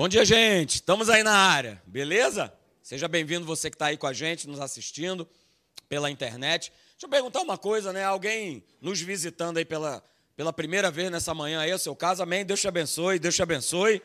[0.00, 0.76] Bom dia, gente.
[0.76, 2.50] Estamos aí na área, beleza?
[2.82, 5.28] Seja bem-vindo você que está aí com a gente, nos assistindo
[5.90, 6.72] pela internet.
[6.92, 8.02] Deixa eu perguntar uma coisa, né?
[8.02, 10.02] Alguém nos visitando aí pela,
[10.34, 12.46] pela primeira vez nessa manhã aí, é o seu caso, amém?
[12.46, 14.00] Deus te abençoe, Deus te abençoe.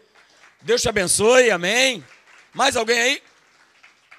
[0.62, 2.04] Deus te abençoe, amém?
[2.54, 3.24] Mais alguém aí?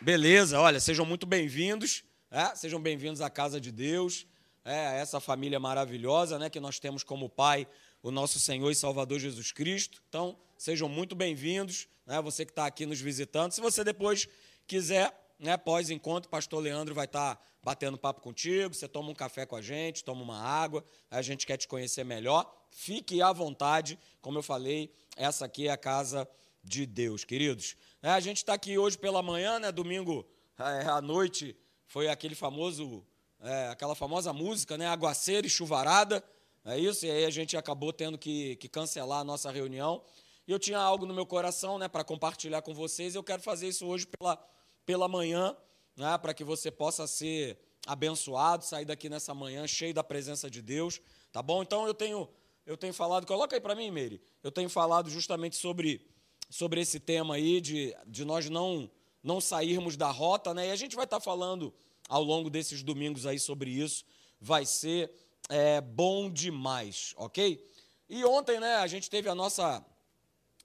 [0.01, 2.57] Beleza, olha, sejam muito bem-vindos, é?
[2.57, 4.27] sejam bem-vindos à casa de Deus,
[4.65, 7.69] é, essa família maravilhosa, né, que nós temos como pai
[8.07, 10.01] o nosso Senhor e Salvador Jesus Cristo.
[10.09, 12.23] Então, sejam muito bem-vindos, né?
[12.23, 13.51] você que está aqui nos visitando.
[13.51, 14.29] Se você depois
[14.65, 19.15] quiser, né, pós-encontro, o pastor Leandro vai estar tá batendo papo contigo, você toma um
[19.15, 22.49] café com a gente, toma uma água, a gente quer te conhecer melhor.
[22.71, 26.29] Fique à vontade, como eu falei, essa aqui é a casa
[26.63, 27.75] de Deus, queridos.
[28.01, 30.25] É, a gente está aqui hoje pela manhã, né, domingo
[30.57, 31.57] é, à noite,
[31.89, 33.05] foi aquele famoso,
[33.41, 36.23] é, aquela famosa música, né, aguaceira e chuvarada,
[36.67, 40.03] é isso, e aí a gente acabou tendo que, que cancelar a nossa reunião.
[40.49, 43.15] E eu tinha algo no meu coração né, para compartilhar com vocês.
[43.15, 44.37] Eu quero fazer isso hoje pela,
[44.85, 45.57] pela manhã,
[45.97, 50.61] né, para que você possa ser abençoado, sair daqui nessa manhã cheio da presença de
[50.61, 51.01] Deus.
[51.31, 51.63] Tá bom?
[51.63, 52.29] Então eu tenho,
[52.67, 54.21] eu tenho falado, coloca aí para mim, Meire.
[54.43, 56.05] Eu tenho falado justamente sobre,
[56.51, 58.91] sobre esse tema aí, de, de nós não,
[59.23, 60.67] não sairmos da rota, né?
[60.67, 61.73] E a gente vai estar tá falando
[62.09, 64.05] ao longo desses domingos aí sobre isso.
[64.41, 65.13] Vai ser
[65.49, 67.65] é bom demais, ok?
[68.09, 69.85] E ontem, né, a gente teve a nossa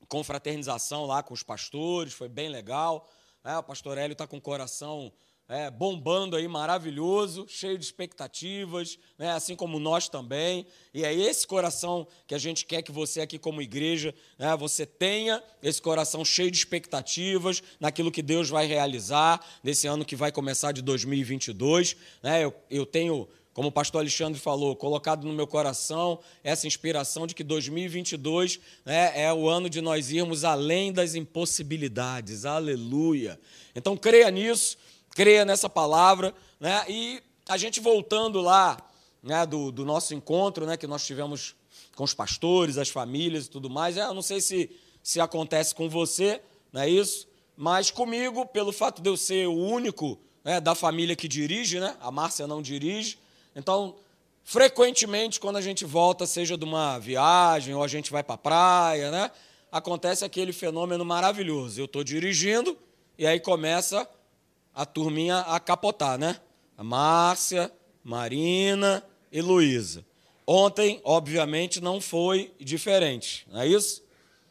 [0.08, 3.10] confraternização lá com os pastores, foi bem legal.
[3.44, 5.12] É, o pastor Hélio está com o coração
[5.52, 10.66] é, bombando aí, maravilhoso, cheio de expectativas, né, assim como nós também.
[10.94, 14.86] E é esse coração que a gente quer que você aqui como igreja, né, você
[14.86, 20.32] tenha esse coração cheio de expectativas naquilo que Deus vai realizar nesse ano que vai
[20.32, 21.98] começar de 2022.
[22.24, 27.28] Né, eu, eu tenho como o pastor Alexandre falou, colocado no meu coração essa inspiração
[27.28, 32.46] de que 2022 né, é o ano de nós irmos além das impossibilidades.
[32.46, 33.40] Aleluia.
[33.76, 34.78] Então creia nisso,
[35.10, 36.34] creia nessa palavra.
[36.60, 38.78] Né, e a gente voltando lá
[39.22, 41.56] né, do, do nosso encontro né, que nós tivemos
[41.96, 43.98] com os pastores, as famílias e tudo mais.
[43.98, 44.72] Eu não sei se,
[45.04, 46.42] se acontece com você,
[46.72, 47.28] não é isso?
[47.58, 51.96] Mas comigo, pelo fato de eu ser o único né, da família que dirige, né,
[52.00, 53.20] a Márcia não dirige,
[53.56, 53.96] então,
[54.44, 58.38] frequentemente, quando a gente volta, seja de uma viagem ou a gente vai para a
[58.38, 59.32] praia, né?
[59.72, 61.80] Acontece aquele fenômeno maravilhoso.
[61.80, 62.78] Eu estou dirigindo
[63.18, 64.08] e aí começa
[64.74, 66.40] a turminha a capotar, né?
[66.78, 67.72] A Márcia,
[68.04, 70.06] Marina e Luísa.
[70.46, 74.04] Ontem, obviamente, não foi diferente, não é isso?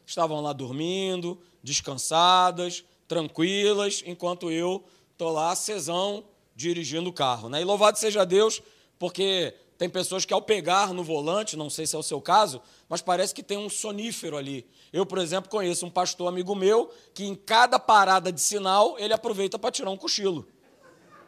[0.07, 6.25] Estavam lá dormindo, descansadas, tranquilas, enquanto eu estou lá, cesão,
[6.55, 7.49] dirigindo o carro.
[7.49, 7.61] Né?
[7.61, 8.63] E louvado seja Deus
[9.01, 12.61] porque tem pessoas que ao pegar no volante, não sei se é o seu caso,
[12.87, 14.69] mas parece que tem um sonífero ali.
[14.93, 19.15] Eu, por exemplo, conheço um pastor amigo meu que em cada parada de sinal ele
[19.15, 20.47] aproveita para tirar um cochilo.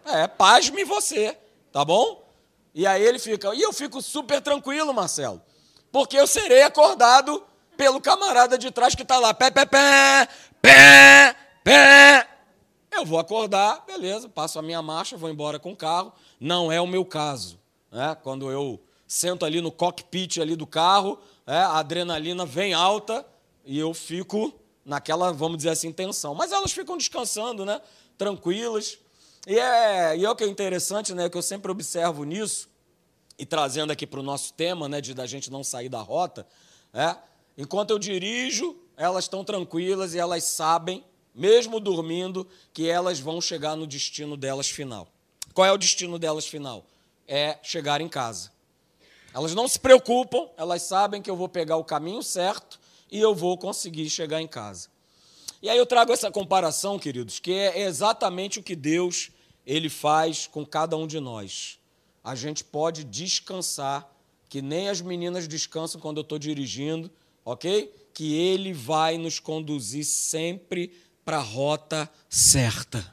[0.04, 1.34] É, pasme você,
[1.72, 2.28] tá bom?
[2.74, 5.40] E aí ele fica, e eu fico super tranquilo, Marcelo,
[5.90, 7.42] porque eu serei acordado
[7.74, 10.28] pelo camarada de trás que está lá, pé, pé, pé,
[10.60, 12.28] pé, pé.
[12.90, 16.12] Eu vou acordar, beleza, passo a minha marcha, vou embora com o carro.
[16.38, 17.61] Não é o meu caso
[17.92, 18.16] né?
[18.22, 23.24] quando eu sento ali no cockpit ali do carro, é, a adrenalina vem alta
[23.64, 24.52] e eu fico
[24.84, 26.34] naquela, vamos dizer assim, tensão.
[26.34, 27.80] Mas elas ficam descansando, né?
[28.16, 28.98] tranquilas.
[29.46, 31.28] E é, e é o que é interessante, né?
[31.28, 32.72] que eu sempre observo nisso,
[33.38, 36.46] e trazendo aqui para o nosso tema, né, de da gente não sair da rota,
[36.92, 37.16] é,
[37.56, 41.04] enquanto eu dirijo, elas estão tranquilas e elas sabem,
[41.34, 45.08] mesmo dormindo, que elas vão chegar no destino delas final.
[45.52, 46.86] Qual é o destino delas final?
[47.32, 48.52] É chegar em casa.
[49.32, 52.78] Elas não se preocupam, elas sabem que eu vou pegar o caminho certo
[53.10, 54.90] e eu vou conseguir chegar em casa.
[55.62, 59.30] E aí eu trago essa comparação, queridos, que é exatamente o que Deus
[59.64, 61.78] ele faz com cada um de nós.
[62.22, 64.06] A gente pode descansar,
[64.50, 67.10] que nem as meninas descansam quando eu estou dirigindo,
[67.46, 67.90] ok?
[68.12, 70.92] Que Ele vai nos conduzir sempre
[71.24, 73.10] para a rota certa,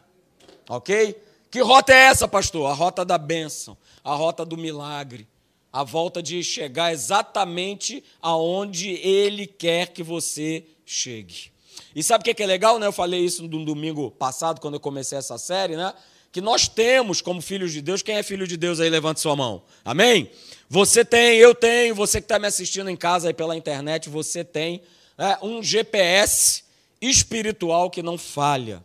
[0.68, 1.16] ok?
[1.52, 2.70] Que rota é essa, pastor?
[2.70, 5.28] A rota da bênção, a rota do milagre,
[5.72, 11.52] a volta de chegar exatamente aonde Ele quer que você chegue.
[11.96, 12.88] E sabe o que é legal, né?
[12.88, 15.94] Eu falei isso no domingo passado, quando eu comecei essa série, né?
[16.32, 18.02] Que nós temos como filhos de Deus.
[18.02, 19.64] Quem é filho de Deus aí, levante sua mão.
[19.84, 20.30] Amém?
[20.70, 24.44] Você tem, eu tenho, você que está me assistindo em casa aí pela internet, você
[24.44, 24.82] tem
[25.18, 26.64] né, um GPS
[27.02, 28.84] espiritual que não falha.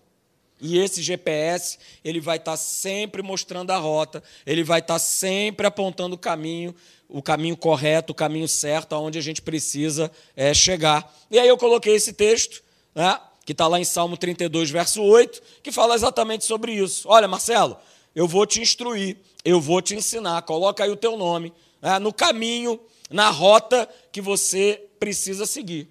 [0.60, 6.14] E esse GPS, ele vai estar sempre mostrando a rota, ele vai estar sempre apontando
[6.14, 6.74] o caminho,
[7.08, 11.12] o caminho correto, o caminho certo, aonde a gente precisa é, chegar.
[11.30, 12.62] E aí eu coloquei esse texto
[12.94, 17.08] né, que está lá em Salmo 32, verso 8, que fala exatamente sobre isso.
[17.08, 17.76] Olha, Marcelo,
[18.14, 21.52] eu vou te instruir, eu vou te ensinar, coloca aí o teu nome,
[21.82, 22.80] né, no caminho,
[23.10, 25.88] na rota que você precisa seguir.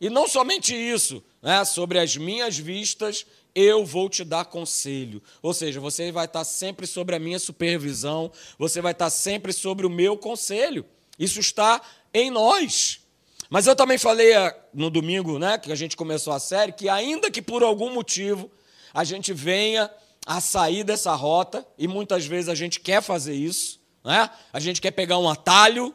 [0.00, 3.26] E não somente isso, né, sobre as minhas vistas,
[3.56, 5.22] eu vou te dar conselho.
[5.40, 9.86] Ou seja, você vai estar sempre sobre a minha supervisão, você vai estar sempre sobre
[9.86, 10.84] o meu conselho.
[11.18, 11.80] Isso está
[12.12, 13.00] em nós.
[13.48, 16.86] Mas eu também falei ah, no domingo, né, que a gente começou a série, que
[16.86, 18.50] ainda que por algum motivo
[18.92, 19.90] a gente venha
[20.26, 24.28] a sair dessa rota, e muitas vezes a gente quer fazer isso, né?
[24.52, 25.94] A gente quer pegar um atalho,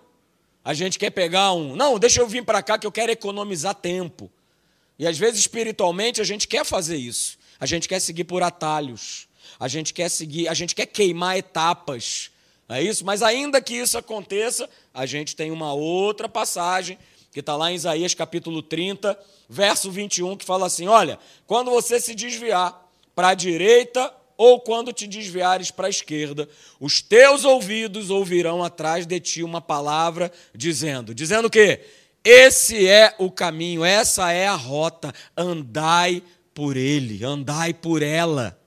[0.64, 3.76] a gente quer pegar um, não, deixa eu vir para cá que eu quero economizar
[3.76, 4.32] tempo.
[4.98, 7.41] E às vezes espiritualmente a gente quer fazer isso.
[7.62, 9.28] A gente quer seguir por atalhos.
[9.60, 12.32] A gente quer seguir, a gente quer queimar etapas.
[12.68, 13.06] É isso?
[13.06, 16.98] Mas ainda que isso aconteça, a gente tem uma outra passagem
[17.32, 19.18] que está lá em Isaías capítulo 30,
[19.48, 24.92] verso 21, que fala assim: Olha, quando você se desviar para a direita ou quando
[24.92, 26.50] te desviares para a esquerda,
[26.80, 31.82] os teus ouvidos ouvirão atrás de ti uma palavra dizendo: Dizendo o quê?
[32.24, 36.24] Esse é o caminho, essa é a rota, andai
[36.54, 38.58] por ele, andai por ela.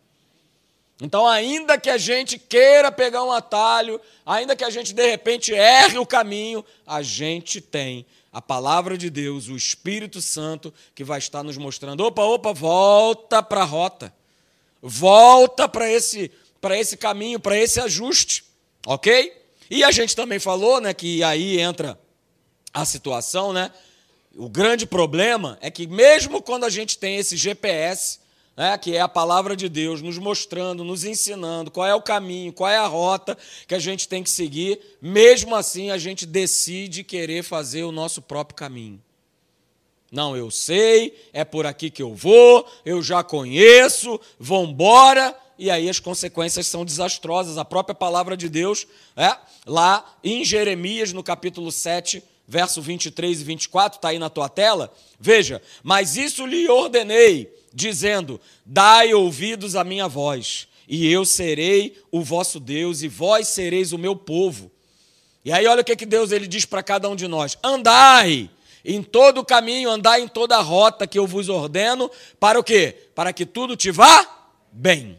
[1.00, 5.52] Então, ainda que a gente queira pegar um atalho, ainda que a gente de repente
[5.52, 11.18] erre o caminho, a gente tem a palavra de Deus, o Espírito Santo, que vai
[11.18, 14.14] estar nos mostrando: opa, opa, volta para a rota,
[14.80, 16.30] volta para esse,
[16.72, 18.44] esse caminho, para esse ajuste,
[18.86, 19.32] ok?
[19.70, 21.98] E a gente também falou né, que aí entra
[22.72, 23.70] a situação, né?
[24.36, 28.18] O grande problema é que, mesmo quando a gente tem esse GPS,
[28.56, 32.52] né, que é a palavra de Deus, nos mostrando, nos ensinando qual é o caminho,
[32.52, 33.38] qual é a rota
[33.68, 38.20] que a gente tem que seguir, mesmo assim a gente decide querer fazer o nosso
[38.22, 39.00] próprio caminho.
[40.10, 45.70] Não, eu sei, é por aqui que eu vou, eu já conheço, vou embora, e
[45.70, 47.58] aí as consequências são desastrosas.
[47.58, 53.44] A própria palavra de Deus, é, lá em Jeremias, no capítulo 7, verso 23 e
[53.44, 54.92] 24, está aí na tua tela.
[55.18, 62.22] Veja, mas isso lhe ordenei dizendo: Dai ouvidos à minha voz, e eu serei o
[62.22, 64.70] vosso Deus, e vós sereis o meu povo.
[65.44, 68.50] E aí, olha o que, que Deus ele diz para cada um de nós: Andai
[68.84, 72.64] em todo o caminho, andai em toda a rota que eu vos ordeno, para o
[72.64, 73.08] quê?
[73.14, 75.18] Para que tudo te vá bem.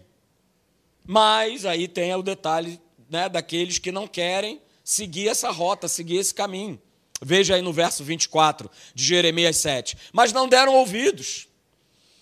[1.04, 2.80] Mas aí tem o detalhe
[3.10, 6.80] né, daqueles que não querem seguir essa rota, seguir esse caminho.
[7.22, 9.98] Veja aí no verso 24 de Jeremias 7.
[10.12, 11.48] Mas não deram ouvidos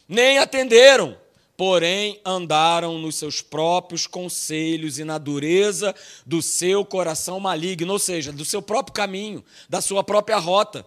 [0.07, 1.17] nem atenderam,
[1.55, 5.95] porém andaram nos seus próprios conselhos e na dureza
[6.25, 10.85] do seu coração maligno, ou seja, do seu próprio caminho, da sua própria rota.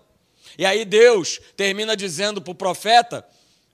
[0.59, 3.27] E aí Deus termina dizendo para o profeta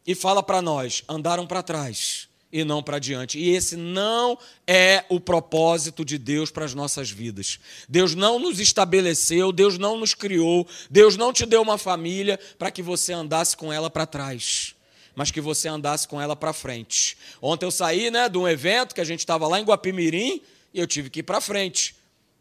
[0.06, 3.38] e fala para nós: andaram para trás e não para diante.
[3.38, 7.58] E esse não é o propósito de Deus para as nossas vidas.
[7.88, 12.70] Deus não nos estabeleceu, Deus não nos criou, Deus não te deu uma família para
[12.70, 14.75] que você andasse com ela para trás
[15.14, 17.19] mas que você andasse com ela para frente.
[17.43, 20.40] Ontem eu saí né, de um evento que a gente estava lá em Guapimirim
[20.72, 21.94] e eu tive que ir para frente.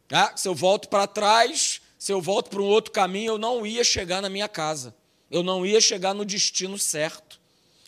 [0.09, 3.65] Ah, se eu volto para trás, se eu volto para um outro caminho, eu não
[3.65, 4.95] ia chegar na minha casa.
[5.29, 7.30] Eu não ia chegar no destino certo.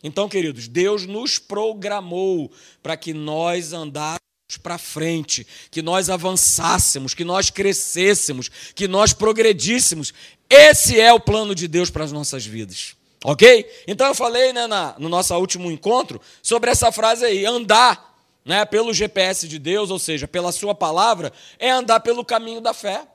[0.04, 2.52] Então, queridos, Deus nos programou
[2.82, 4.20] para que nós andássemos
[4.62, 10.14] para frente, que nós avançássemos, que nós crescêssemos, que nós progredíssemos.
[10.50, 12.96] Esse é o plano de Deus para as nossas vidas.
[13.24, 13.66] Ok?
[13.88, 18.14] Então eu falei né, na, no nosso último encontro sobre essa frase aí: andar
[18.44, 22.74] né, pelo GPS de Deus, ou seja, pela Sua palavra, é andar pelo caminho da
[22.74, 23.08] fé,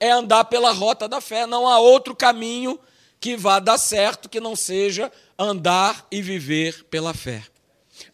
[0.00, 1.46] é andar pela rota da fé.
[1.46, 2.80] Não há outro caminho
[3.20, 7.44] que vá dar certo que não seja andar e viver pela fé.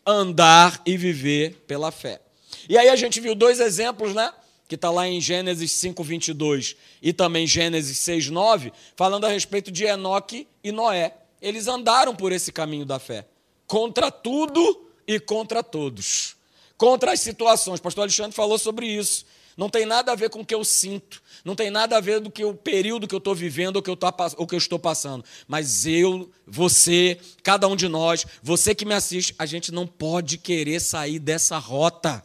[0.04, 2.20] Andar e viver pela fé.
[2.68, 4.32] E aí a gente viu dois exemplos, né?
[4.66, 9.70] Que está lá em Gênesis 5, 22 e também Gênesis 6, 9, falando a respeito
[9.70, 13.26] de Enoque e Noé eles andaram por esse caminho da fé,
[13.66, 16.36] contra tudo e contra todos,
[16.76, 17.80] contra as situações.
[17.80, 19.24] Pastor Alexandre falou sobre isso.
[19.56, 22.20] Não tem nada a ver com o que eu sinto, não tem nada a ver
[22.20, 24.58] do que o período que eu estou vivendo ou que eu, tô, ou que eu
[24.58, 25.24] estou passando.
[25.48, 30.36] Mas eu, você, cada um de nós, você que me assiste, a gente não pode
[30.36, 32.22] querer sair dessa rota.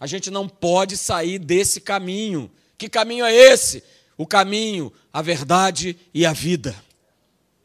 [0.00, 2.50] A gente não pode sair desse caminho.
[2.78, 3.84] Que caminho é esse?
[4.16, 6.74] O caminho, a verdade e a vida.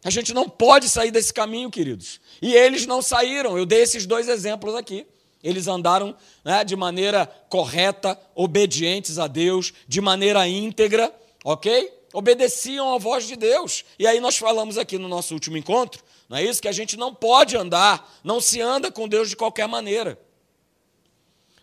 [0.03, 2.19] A gente não pode sair desse caminho, queridos.
[2.41, 3.57] E eles não saíram.
[3.57, 5.07] Eu dei esses dois exemplos aqui.
[5.45, 11.93] Eles andaram né, de maneira correta, obedientes a Deus, de maneira íntegra, ok?
[12.15, 13.83] obedeciam à voz de Deus.
[13.99, 16.61] E aí nós falamos aqui no nosso último encontro, não é isso?
[16.61, 20.17] Que a gente não pode andar, não se anda com Deus de qualquer maneira.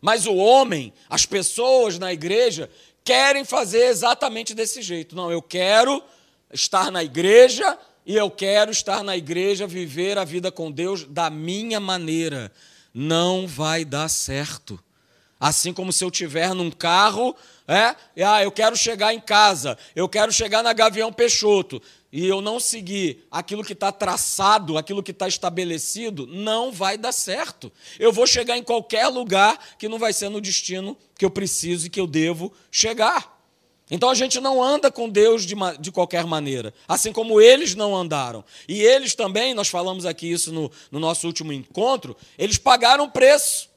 [0.00, 2.68] Mas o homem, as pessoas na igreja,
[3.02, 5.16] querem fazer exatamente desse jeito.
[5.16, 6.02] Não, eu quero
[6.52, 11.30] estar na igreja e eu quero estar na igreja, viver a vida com Deus da
[11.30, 12.52] minha maneira.
[12.94, 14.82] Não vai dar certo.
[15.38, 17.34] Assim como se eu tiver num carro,
[17.66, 21.82] é, ah, eu quero chegar em casa, eu quero chegar na Gavião Peixoto,
[22.12, 27.11] e eu não seguir aquilo que está traçado, aquilo que está estabelecido, não vai dar
[27.11, 27.72] certo.
[27.99, 31.87] Eu vou chegar em qualquer lugar que não vai ser no destino que eu preciso
[31.87, 33.31] e que eu devo chegar.
[33.94, 37.94] Então a gente não anda com Deus de, de qualquer maneira, assim como eles não
[37.94, 38.42] andaram.
[38.66, 43.68] E eles também, nós falamos aqui isso no, no nosso último encontro, eles pagaram preço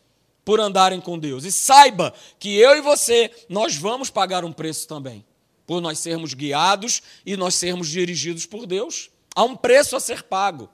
[0.45, 1.43] por andarem com Deus.
[1.43, 5.25] E saiba que eu e você, nós vamos pagar um preço também,
[5.67, 9.10] por nós sermos guiados e nós sermos dirigidos por Deus.
[9.36, 10.69] Há um preço a ser pago.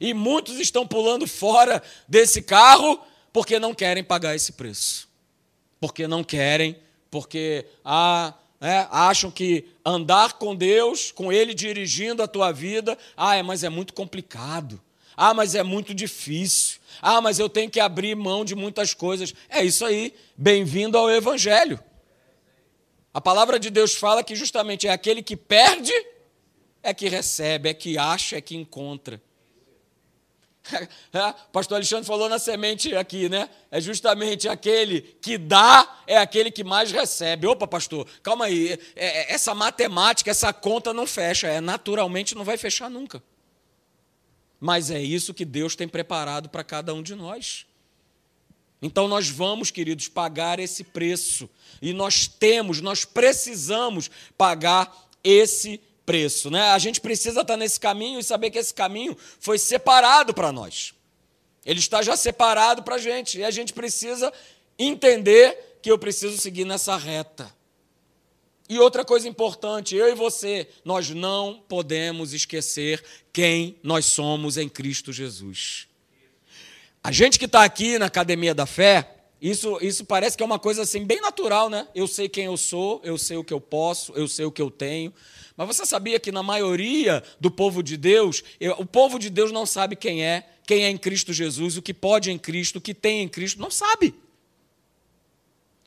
[0.00, 3.00] E muitos estão pulando fora desse carro
[3.32, 5.08] porque não querem pagar esse preço.
[5.78, 6.76] Porque não querem,
[7.08, 13.34] porque ah, é, acham que andar com Deus, com Ele dirigindo a tua vida, ah,
[13.34, 14.80] é, mas é muito complicado.
[15.16, 16.78] Ah, mas é muito difícil.
[17.00, 19.34] Ah, mas eu tenho que abrir mão de muitas coisas.
[19.48, 20.14] É isso aí.
[20.36, 21.80] Bem-vindo ao Evangelho.
[23.12, 25.92] A palavra de Deus fala que justamente é aquele que perde,
[26.82, 29.20] é que recebe, é que acha, é que encontra.
[31.12, 33.48] É, pastor Alexandre falou na semente aqui, né?
[33.70, 37.46] É justamente aquele que dá, é aquele que mais recebe.
[37.48, 38.78] Opa, pastor, calma aí.
[38.94, 41.48] É, é, essa matemática, essa conta não fecha.
[41.48, 43.22] É naturalmente não vai fechar nunca.
[44.60, 47.66] Mas é isso que Deus tem preparado para cada um de nós.
[48.80, 51.50] Então nós vamos, queridos, pagar esse preço.
[51.82, 55.89] E nós temos, nós precisamos pagar esse preço.
[56.50, 56.62] Né?
[56.70, 60.94] A gente precisa estar nesse caminho e saber que esse caminho foi separado para nós.
[61.64, 63.38] Ele está já separado para a gente.
[63.38, 64.32] E a gente precisa
[64.78, 67.52] entender que eu preciso seguir nessa reta.
[68.68, 73.02] E outra coisa importante, eu e você, nós não podemos esquecer
[73.32, 75.88] quem nós somos em Cristo Jesus.
[77.02, 80.58] A gente que está aqui na Academia da Fé, isso, isso parece que é uma
[80.58, 81.88] coisa assim bem natural, né?
[81.94, 84.60] Eu sei quem eu sou, eu sei o que eu posso, eu sei o que
[84.60, 85.12] eu tenho.
[85.56, 89.50] Mas você sabia que na maioria do povo de Deus, eu, o povo de Deus
[89.50, 92.80] não sabe quem é, quem é em Cristo Jesus, o que pode em Cristo, o
[92.80, 94.14] que tem em Cristo, não sabe.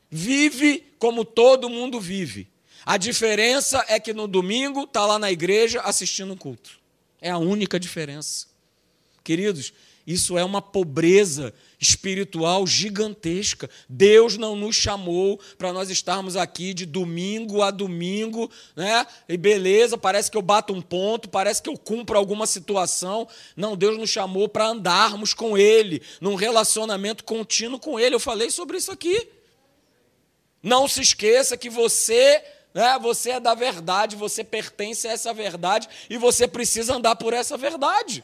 [0.10, 2.48] Vive como todo mundo vive.
[2.86, 6.80] A diferença é que no domingo está lá na igreja assistindo um culto.
[7.22, 8.48] É a única diferença.
[9.24, 9.74] Queridos,
[10.06, 13.70] isso é uma pobreza espiritual gigantesca.
[13.88, 19.08] Deus não nos chamou para nós estarmos aqui de domingo a domingo, né?
[19.30, 23.28] E beleza, parece que eu bato um ponto, parece que eu cumpro alguma situação.
[23.56, 28.16] Não, Deus nos chamou para andarmos com Ele, num relacionamento contínuo com Ele.
[28.16, 29.30] Eu falei sobre isso aqui.
[30.62, 32.44] Não se esqueça que você
[32.74, 32.98] né?
[33.00, 37.56] Você é da verdade, você pertence a essa verdade e você precisa andar por essa
[37.56, 38.24] verdade.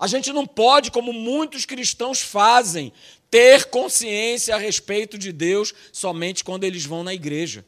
[0.00, 2.90] A gente não pode, como muitos cristãos fazem,
[3.30, 7.62] ter consciência a respeito de Deus somente quando eles vão na igreja.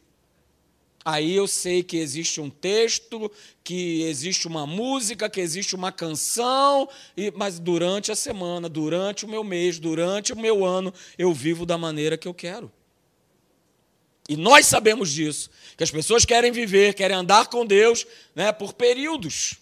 [1.05, 3.31] Aí eu sei que existe um texto,
[3.62, 6.89] que existe uma música, que existe uma canção,
[7.35, 11.77] mas durante a semana, durante o meu mês, durante o meu ano, eu vivo da
[11.77, 12.73] maneira que eu quero.
[14.29, 18.73] E nós sabemos disso, que as pessoas querem viver, querem andar com Deus né, por
[18.73, 19.57] períodos.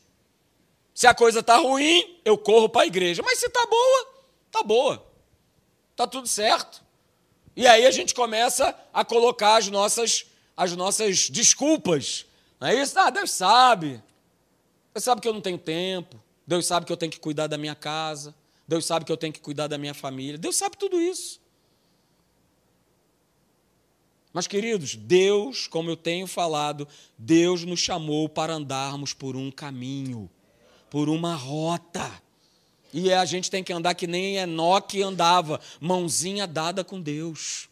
[0.94, 3.22] Se a coisa está ruim, eu corro para a igreja.
[3.22, 4.08] Mas se está boa,
[4.46, 5.06] está boa.
[5.92, 6.82] Está tudo certo.
[7.56, 12.26] E aí a gente começa a colocar as nossas, as nossas desculpas.
[12.58, 12.98] Não é isso?
[12.98, 14.02] Ah, Deus sabe.
[14.94, 16.20] Deus sabe que eu não tenho tempo.
[16.46, 18.34] Deus sabe que eu tenho que cuidar da minha casa.
[18.66, 20.38] Deus sabe que eu tenho que cuidar da minha família.
[20.38, 21.40] Deus sabe tudo isso.
[24.32, 26.86] Mas, queridos, Deus, como eu tenho falado,
[27.18, 30.30] Deus nos chamou para andarmos por um caminho,
[30.90, 32.10] por uma rota.
[32.92, 37.68] E a gente tem que andar que nem Enoque andava, mãozinha dada com Deus.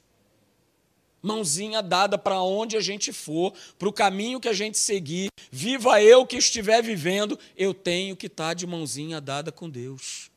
[1.21, 5.29] Mãozinha dada para onde a gente for, para o caminho que a gente seguir.
[5.51, 10.31] Viva eu que estiver vivendo, eu tenho que estar tá de mãozinha dada com Deus.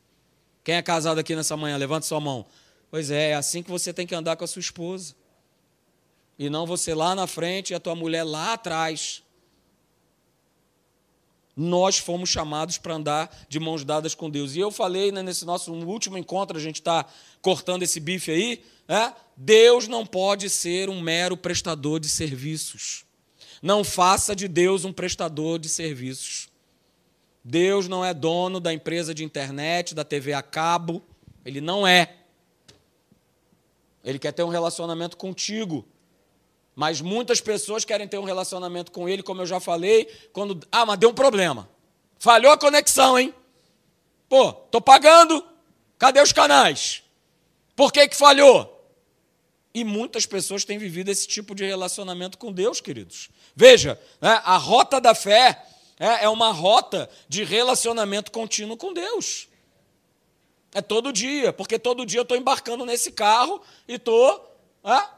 [0.64, 1.76] Quem é casado aqui nessa manhã?
[1.76, 2.44] Levante sua mão.
[2.90, 5.14] Pois é, é assim que você tem que andar com a sua esposa.
[6.38, 9.22] E não você lá na frente e a tua mulher lá atrás.
[11.56, 14.54] Nós fomos chamados para andar de mãos dadas com Deus.
[14.54, 17.04] E eu falei né, nesse nosso último encontro, a gente está
[17.42, 18.64] cortando esse bife aí.
[18.88, 19.12] É?
[19.36, 23.04] Deus não pode ser um mero prestador de serviços.
[23.62, 26.48] Não faça de Deus um prestador de serviços.
[27.44, 31.02] Deus não é dono da empresa de internet, da TV a cabo.
[31.44, 32.16] Ele não é.
[34.04, 35.84] Ele quer ter um relacionamento contigo.
[36.74, 40.66] Mas muitas pessoas querem ter um relacionamento com ele, como eu já falei, quando.
[40.70, 41.68] Ah, mas deu um problema.
[42.18, 43.34] Falhou a conexão, hein?
[44.28, 45.44] Pô, tô pagando.
[45.98, 47.02] Cadê os canais?
[47.76, 48.72] Por que, que falhou?
[49.74, 53.30] E muitas pessoas têm vivido esse tipo de relacionamento com Deus, queridos.
[53.54, 55.64] Veja, né, a rota da fé
[55.98, 59.48] é, é uma rota de relacionamento contínuo com Deus.
[60.74, 65.08] É todo dia, porque todo dia eu estou embarcando nesse carro e estou é,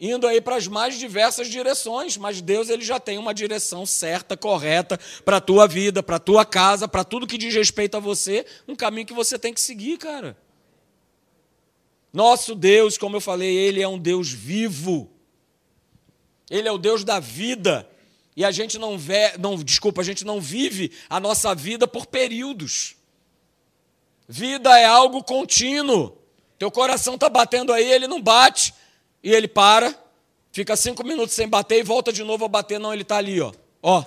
[0.00, 4.36] indo aí para as mais diversas direções, mas Deus ele já tem uma direção certa,
[4.36, 8.00] correta para a tua vida, para a tua casa, para tudo que diz respeito a
[8.00, 10.36] você, um caminho que você tem que seguir, cara.
[12.12, 15.10] Nosso Deus, como eu falei, ele é um Deus vivo.
[16.48, 17.88] Ele é o Deus da vida.
[18.34, 22.06] E a gente não, vê, não, desculpa, a gente não vive a nossa vida por
[22.06, 22.96] períodos.
[24.28, 26.16] Vida é algo contínuo.
[26.58, 28.74] Teu coração está batendo aí, ele não bate.
[29.28, 29.94] E ele para,
[30.50, 32.80] fica cinco minutos sem bater e volta de novo a bater.
[32.80, 33.52] Não, ele está ali, ó.
[33.82, 34.02] Ó,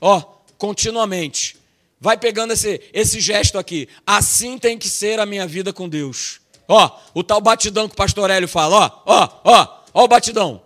[0.00, 0.22] ó,
[0.56, 1.58] continuamente.
[2.00, 3.86] Vai pegando esse, esse gesto aqui.
[4.06, 6.40] Assim tem que ser a minha vida com Deus.
[6.66, 10.62] Ó, o tal batidão que o pastor Hélio fala, ó, ó, ó, ó o batidão.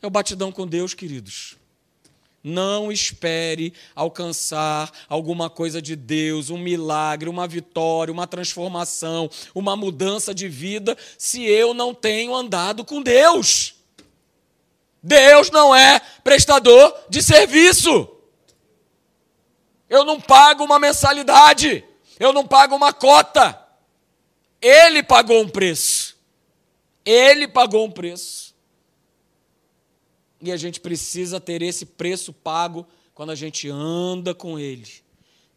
[0.00, 1.56] É o batidão com Deus, queridos.
[2.42, 10.34] Não espere alcançar alguma coisa de Deus, um milagre, uma vitória, uma transformação, uma mudança
[10.34, 13.74] de vida, se eu não tenho andado com Deus.
[15.02, 18.08] Deus não é prestador de serviço.
[19.88, 21.84] Eu não pago uma mensalidade,
[22.18, 23.58] eu não pago uma cota.
[24.62, 26.16] Ele pagou um preço.
[27.04, 28.39] Ele pagou um preço.
[30.40, 34.88] E a gente precisa ter esse preço pago quando a gente anda com Ele,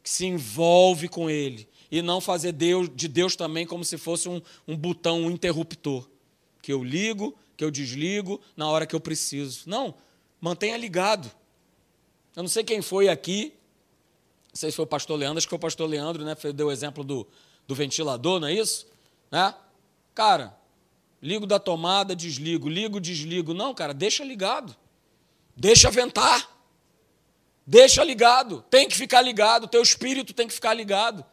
[0.02, 4.28] que se envolve com Ele, e não fazer Deus, de Deus também como se fosse
[4.28, 6.08] um, um botão, um interruptor,
[6.62, 9.70] que eu ligo, que eu desligo na hora que eu preciso.
[9.70, 9.94] Não,
[10.42, 11.32] mantenha ligado.
[12.36, 13.54] Eu não sei quem foi aqui,
[14.50, 16.36] não sei se foi o pastor Leandro, acho que foi o pastor Leandro, né?
[16.54, 17.28] Deu o exemplo do,
[17.68, 18.88] do ventilador, não é isso?
[19.32, 19.54] Né?
[20.14, 20.58] Cara,
[21.24, 23.54] Ligo da tomada, desligo, ligo, desligo.
[23.54, 24.76] Não, cara, deixa ligado.
[25.56, 26.50] Deixa ventar.
[27.66, 28.62] Deixa ligado.
[28.70, 29.66] Tem que ficar ligado.
[29.70, 31.24] Teu espírito tem que ficar ligado.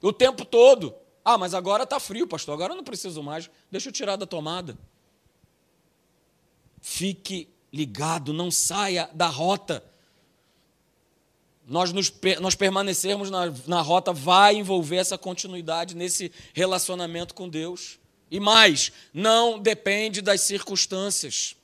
[0.00, 0.94] O tempo todo.
[1.24, 2.54] Ah, mas agora está frio, pastor.
[2.54, 3.50] Agora eu não preciso mais.
[3.72, 4.78] Deixa eu tirar da tomada.
[6.80, 9.84] Fique ligado, não saia da rota.
[11.66, 17.99] Nós, nos, nós permanecermos na, na rota vai envolver essa continuidade nesse relacionamento com Deus.
[18.30, 21.56] E mais, não depende das circunstâncias.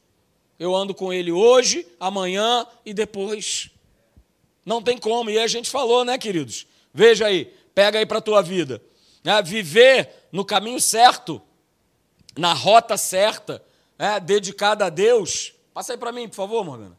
[0.58, 3.70] Eu ando com ele hoje, amanhã e depois.
[4.64, 5.30] Não tem como.
[5.30, 6.66] E a gente falou, né, queridos?
[6.92, 8.82] Veja aí, pega aí para a tua vida.
[9.22, 11.40] É, viver no caminho certo,
[12.36, 13.62] na rota certa,
[13.98, 15.52] é, dedicada a Deus.
[15.72, 16.98] Passa aí para mim, por favor, Morgana.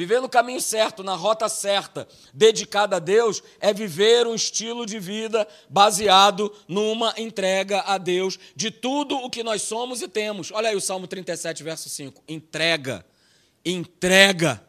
[0.00, 4.98] Viver no caminho certo, na rota certa, dedicada a Deus, é viver um estilo de
[4.98, 10.50] vida baseado numa entrega a Deus de tudo o que nós somos e temos.
[10.52, 12.22] Olha aí o Salmo 37, verso 5.
[12.26, 13.04] Entrega.
[13.62, 14.64] Entrega.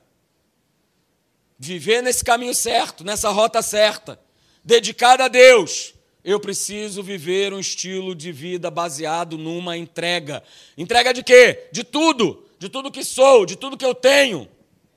[1.58, 4.20] Viver nesse caminho certo, nessa rota certa,
[4.62, 5.94] dedicada a Deus.
[6.26, 10.44] Eu preciso viver um estilo de vida baseado numa entrega.
[10.78, 11.70] Entrega de quê?
[11.72, 12.46] De tudo.
[12.60, 14.46] De tudo que sou, de tudo que eu tenho.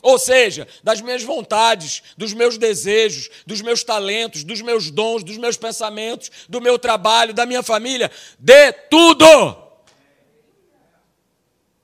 [0.05, 5.39] Ou seja, das minhas vontades, dos meus desejos, dos meus talentos, dos meus dons, dos
[5.39, 9.25] meus pensamentos, do meu trabalho, da minha família, de tudo.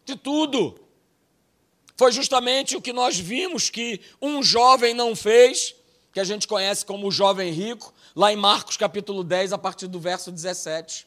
[0.04, 0.78] De tudo.
[1.96, 5.74] Foi justamente o que nós vimos que um jovem não fez,
[6.12, 9.86] que a gente conhece como o jovem rico, lá em Marcos capítulo 10, a partir
[9.86, 11.06] do verso 17.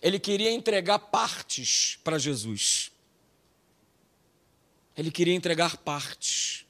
[0.00, 2.90] Ele queria entregar partes para Jesus.
[4.96, 6.66] Ele queria entregar partes.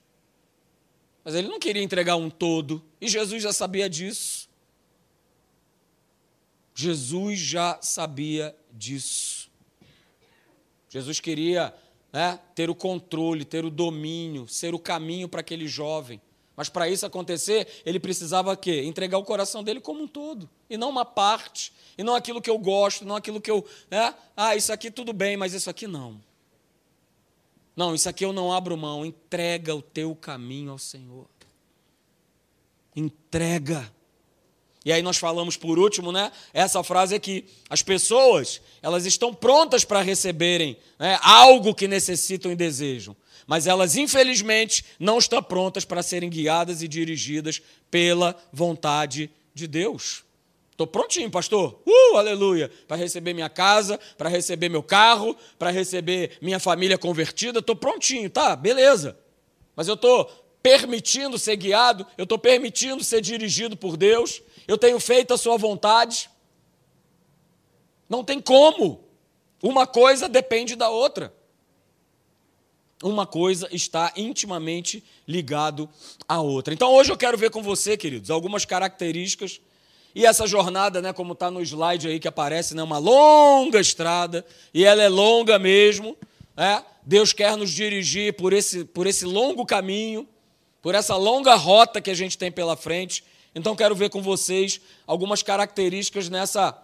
[1.24, 2.83] Mas ele não queria entregar um todo.
[3.00, 4.48] E Jesus já sabia disso.
[6.74, 9.50] Jesus já sabia disso.
[10.88, 11.74] Jesus queria
[12.12, 16.20] né, ter o controle, ter o domínio, ser o caminho para aquele jovem.
[16.56, 18.83] Mas para isso acontecer, ele precisava quê?
[18.83, 22.50] Entregar o coração dele como um todo, e não uma parte, e não aquilo que
[22.50, 24.14] eu gosto, não aquilo que eu, né?
[24.37, 26.20] Ah, isso aqui tudo bem, mas isso aqui não.
[27.76, 29.04] Não, isso aqui eu não abro mão.
[29.04, 31.26] Entrega o teu caminho ao Senhor.
[32.94, 33.90] Entrega.
[34.85, 36.33] E aí nós falamos por último, né?
[36.54, 42.56] Essa frase aqui: as pessoas elas estão prontas para receberem né, algo que necessitam e
[42.56, 43.14] desejam,
[43.46, 50.24] mas elas infelizmente não estão prontas para serem guiadas e dirigidas pela vontade de Deus.
[50.80, 51.78] Estou prontinho, pastor.
[51.86, 52.70] Uh, aleluia.
[52.88, 57.58] Para receber minha casa, para receber meu carro, para receber minha família convertida.
[57.58, 58.56] Estou prontinho, tá?
[58.56, 59.18] Beleza.
[59.76, 60.24] Mas eu estou
[60.62, 65.58] permitindo ser guiado, eu estou permitindo ser dirigido por Deus, eu tenho feito a sua
[65.58, 66.30] vontade.
[68.08, 69.04] Não tem como.
[69.62, 71.30] Uma coisa depende da outra.
[73.02, 75.90] Uma coisa está intimamente ligado
[76.26, 76.72] à outra.
[76.72, 79.60] Então hoje eu quero ver com você, queridos, algumas características
[80.14, 83.80] e essa jornada, né, como está no slide aí que aparece, é né, uma longa
[83.80, 84.44] estrada,
[84.74, 86.16] e ela é longa mesmo.
[86.56, 86.82] É?
[87.02, 90.28] Deus quer nos dirigir por esse, por esse longo caminho,
[90.82, 93.24] por essa longa rota que a gente tem pela frente.
[93.54, 96.76] Então, quero ver com vocês algumas características nessa,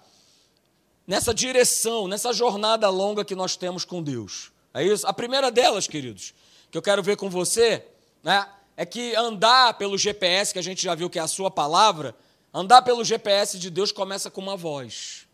[1.06, 4.52] nessa direção, nessa jornada longa que nós temos com Deus.
[4.72, 5.06] É isso?
[5.06, 6.32] A primeira delas, queridos,
[6.70, 7.84] que eu quero ver com você,
[8.22, 11.50] né, é que andar pelo GPS, que a gente já viu que é a sua
[11.50, 12.14] palavra,
[12.52, 15.26] Andar pelo GPS de Deus começa com uma voz.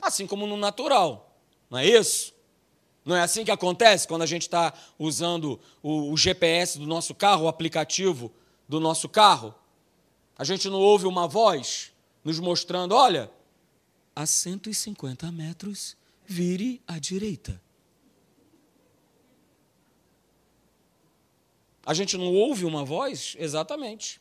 [0.00, 1.36] Assim como no natural,
[1.68, 2.34] não é isso?
[3.04, 7.14] Não é assim que acontece quando a gente está usando o, o, GPS do nosso
[7.14, 8.32] carro, o aplicativo
[8.68, 9.54] do nosso carro?
[10.36, 11.92] A gente não ouve uma voz
[12.24, 13.30] nos mostrando: olha,
[14.14, 17.60] a 150 metros, vire à direita.
[21.84, 23.34] A gente não ouve uma voz?
[23.38, 24.19] Exatamente.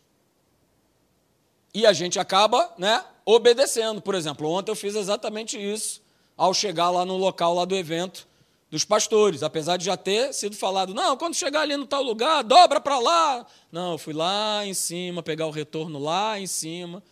[1.73, 4.01] E a gente acaba né, obedecendo.
[4.01, 6.01] Por exemplo, ontem eu fiz exatamente isso
[6.35, 8.27] ao chegar lá no local lá do evento
[8.71, 12.43] dos pastores, apesar de já ter sido falado, não, quando chegar ali no tal lugar,
[12.43, 13.45] dobra para lá.
[13.71, 17.03] Não, eu fui lá em cima, pegar o retorno lá em cima,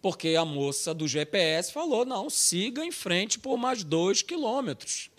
[0.00, 5.10] porque a moça do GPS falou, não, siga em frente por mais dois quilômetros.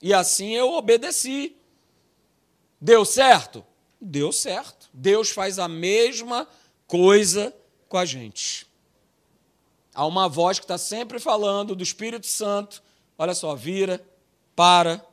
[0.00, 1.56] E assim eu obedeci.
[2.80, 3.64] Deu certo?
[4.00, 4.88] Deu certo.
[4.94, 6.48] Deus faz a mesma
[6.86, 7.54] coisa
[7.90, 8.66] com a gente.
[9.92, 12.82] Há uma voz que está sempre falando do Espírito Santo.
[13.18, 14.02] Olha só, vira,
[14.54, 15.04] para,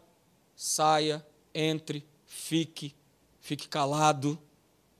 [0.55, 2.95] saia, entre, fique,
[3.41, 4.39] fique calado,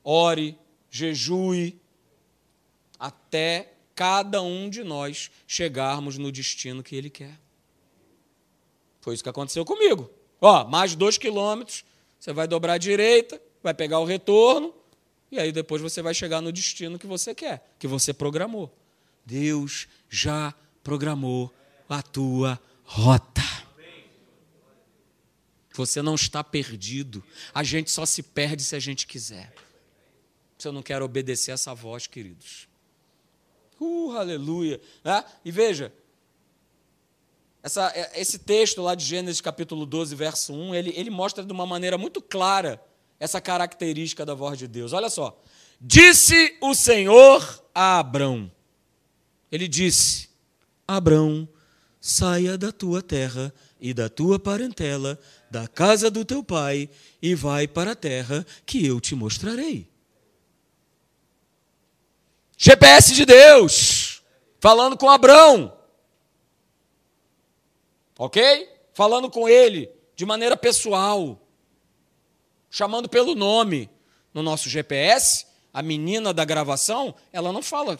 [0.04, 0.58] ore,
[0.90, 1.80] jejue,
[3.00, 7.40] até cada um de nós chegarmos no destino que Ele quer.
[9.02, 10.10] Foi isso que aconteceu comigo.
[10.42, 11.86] Ó, mais dois quilômetros,
[12.20, 14.74] você vai dobrar à direita, vai pegar o retorno,
[15.32, 18.74] e aí depois você vai chegar no destino que você quer, que você programou.
[19.26, 21.54] Deus já programou
[21.90, 23.42] a tua rota.
[25.74, 27.24] Você não está perdido.
[27.54, 29.54] A gente só se perde se a gente quiser.
[30.58, 32.68] Se eu não quero obedecer essa voz, queridos.
[33.80, 34.82] Uh, aleluia.
[35.04, 35.24] É?
[35.46, 35.94] E veja,
[37.62, 41.52] essa, é, esse texto lá de Gênesis capítulo 12, verso 1, ele, ele mostra de
[41.52, 42.82] uma maneira muito clara
[43.20, 44.94] essa característica da voz de Deus.
[44.94, 45.42] Olha só.
[45.80, 48.52] Disse o Senhor a Abrão.
[49.52, 50.30] Ele disse:
[50.88, 51.48] Abrão,
[52.02, 56.90] saia da tua terra e da tua parentela, da casa do teu pai,
[57.22, 59.90] e vai para a terra que eu te mostrarei.
[62.58, 64.24] GPS de Deus,
[64.60, 65.78] falando com Abrão.
[68.18, 68.68] Ok?
[68.94, 71.47] Falando com ele de maneira pessoal
[72.70, 73.90] chamando pelo nome.
[74.34, 78.00] No nosso GPS, a menina da gravação, ela não fala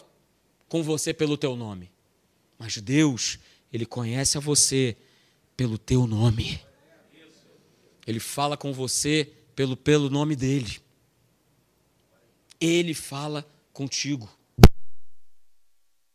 [0.68, 1.90] com você pelo teu nome.
[2.58, 3.38] Mas Deus,
[3.72, 4.96] ele conhece a você
[5.56, 6.60] pelo teu nome.
[8.06, 10.80] Ele fala com você pelo, pelo nome dele.
[12.60, 14.28] Ele fala contigo.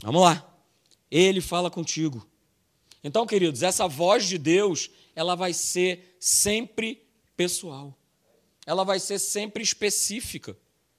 [0.02, 0.50] Vamos lá.
[1.10, 2.26] Ele fala contigo.
[3.04, 7.98] Então, queridos, essa voz de Deus, ela vai ser sempre pessoal
[8.66, 10.58] ela vai ser sempre específica.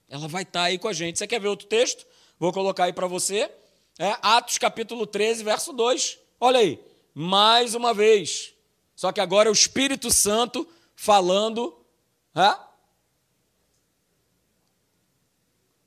[0.08, 1.18] Ela vai estar aí com a gente.
[1.18, 2.06] Você quer ver outro texto?
[2.38, 3.50] Vou colocar aí para você.
[3.98, 6.18] É Atos capítulo 13, verso 2.
[6.40, 6.78] Olha aí.
[7.14, 8.52] Mais uma vez.
[8.94, 11.76] Só que agora é o Espírito Santo falando.
[12.34, 12.56] É?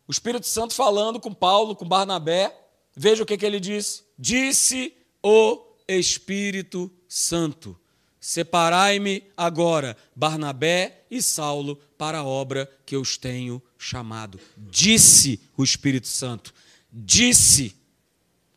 [0.08, 2.58] O Espírito Santo falando com Paulo, com Barnabé.
[2.96, 4.04] Veja o que, que ele disse.
[4.18, 7.80] Disse o Espírito Santo
[8.20, 14.40] Separai-me agora, Barnabé e Saulo, para a obra que eu os tenho chamado.
[14.58, 16.54] Disse o Espírito Santo.
[16.92, 17.76] Disse.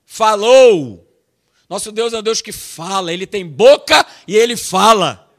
[0.04, 1.06] Falou.
[1.68, 5.30] Nosso Deus é um Deus que fala, ele tem boca e ele fala.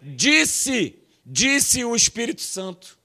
[0.00, 2.96] Disse, disse o Espírito Santo.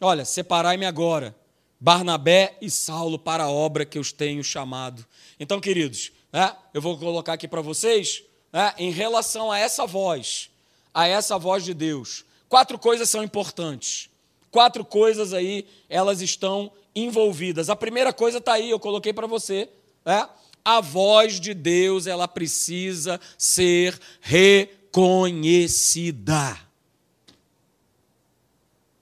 [0.00, 1.34] Olha, separai-me agora,
[1.80, 5.04] Barnabé e Saulo para a obra que eu os tenho chamado.
[5.40, 8.22] Então, queridos, né, eu vou colocar aqui para vocês,
[8.54, 10.48] né, em relação a essa voz,
[10.94, 14.08] a essa voz de Deus, quatro coisas são importantes.
[14.52, 17.68] Quatro coisas aí, elas estão envolvidas.
[17.68, 19.68] A primeira coisa está aí, eu coloquei para você.
[20.04, 20.28] Né?
[20.64, 26.56] A voz de Deus, ela precisa ser reconhecida.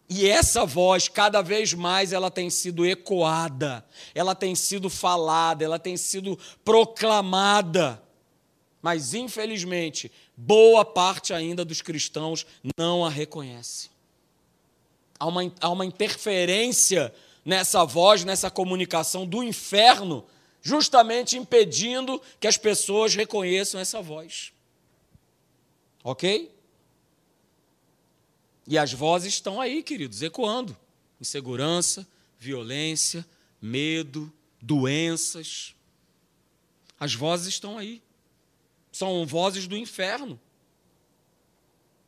[0.09, 3.85] E essa voz, cada vez mais, ela tem sido ecoada,
[4.15, 8.03] ela tem sido falada, ela tem sido proclamada.
[8.83, 12.45] Mas, infelizmente, boa parte ainda dos cristãos
[12.77, 13.91] não a reconhece.
[15.19, 17.15] Há uma, há uma interferência
[17.45, 20.27] nessa voz, nessa comunicação do inferno,
[20.61, 24.53] justamente impedindo que as pessoas reconheçam essa voz.
[26.03, 26.53] Ok?
[28.67, 30.77] E as vozes estão aí, queridos, ecoando:
[31.21, 33.25] insegurança, violência,
[33.61, 35.75] medo, doenças.
[36.99, 38.03] As vozes estão aí.
[38.93, 40.39] São vozes do inferno.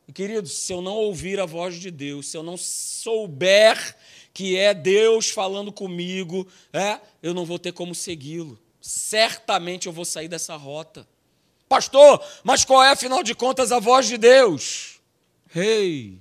[0.07, 3.97] E, queridos, se eu não ouvir a voz de Deus, se eu não souber
[4.33, 8.59] que é Deus falando comigo, é, eu não vou ter como segui-lo.
[8.79, 11.07] Certamente eu vou sair dessa rota.
[11.67, 14.99] Pastor, mas qual é, afinal de contas, a voz de Deus?
[15.47, 16.19] Rei, hey,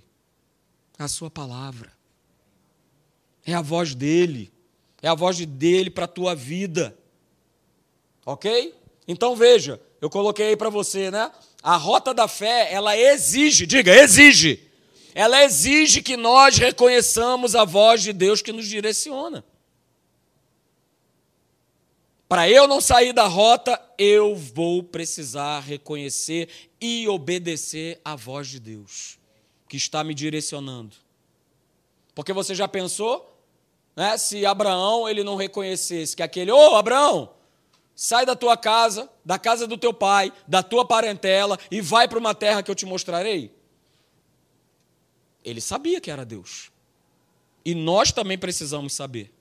[0.99, 1.93] a sua palavra.
[3.45, 4.51] É a voz dele.
[5.03, 6.97] É a voz dele para a tua vida.
[8.25, 8.75] Ok?
[9.07, 11.33] Então veja, eu coloquei aí para você, né?
[11.63, 14.71] A rota da fé, ela exige, diga, exige.
[15.15, 19.43] Ela exige que nós reconheçamos a voz de Deus que nos direciona.
[22.29, 28.61] Para eu não sair da rota, eu vou precisar reconhecer e obedecer a voz de
[28.61, 29.19] Deus
[29.67, 30.97] que está me direcionando.
[32.15, 33.41] Porque você já pensou,
[33.97, 37.34] né, se Abraão ele não reconhecesse que aquele, ô oh, Abraão,
[37.95, 42.19] sai da tua casa, da casa do teu pai, da tua parentela e vai para
[42.19, 43.55] uma terra que eu te mostrarei.
[45.45, 46.71] Ele sabia que era Deus.
[47.65, 49.33] E nós também precisamos saber.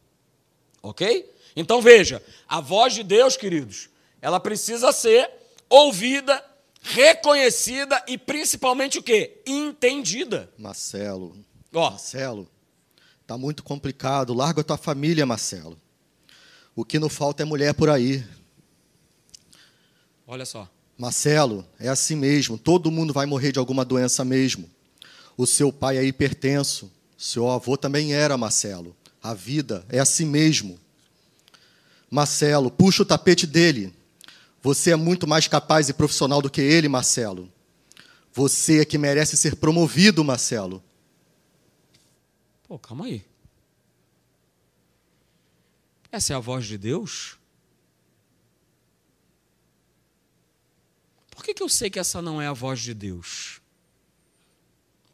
[0.82, 1.32] Ok?
[1.56, 3.89] Então veja, a voz de Deus, queridos,
[4.22, 5.30] ela precisa ser
[5.70, 6.44] ouvida
[6.84, 9.42] reconhecida e principalmente o quê?
[9.46, 10.52] Entendida.
[10.58, 11.36] Marcelo.
[11.74, 11.89] Ó.
[11.89, 12.48] Marcelo,
[13.26, 14.34] tá muito complicado.
[14.34, 15.80] Larga a tua família, Marcelo.
[16.76, 18.24] O que não falta é mulher por aí.
[20.25, 20.69] Olha só.
[20.97, 22.57] Marcelo, é assim mesmo.
[22.57, 24.69] Todo mundo vai morrer de alguma doença mesmo.
[25.36, 26.91] O seu pai é hipertenso.
[27.17, 28.95] Seu avô também era, Marcelo.
[29.21, 30.79] A vida é assim mesmo.
[32.09, 33.93] Marcelo, puxa o tapete dele.
[34.62, 37.51] Você é muito mais capaz e profissional do que ele, Marcelo.
[38.31, 40.83] Você é que merece ser promovido, Marcelo.
[42.67, 43.23] Pô, calma aí.
[46.12, 47.38] Essa é a voz de Deus?
[51.43, 53.60] Por que, que eu sei que essa não é a voz de Deus?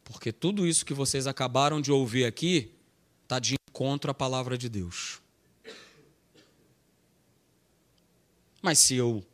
[0.04, 2.70] Porque tudo isso que vocês acabaram de ouvir aqui
[3.24, 5.20] está de encontro à palavra de Deus.
[8.62, 9.26] Mas se eu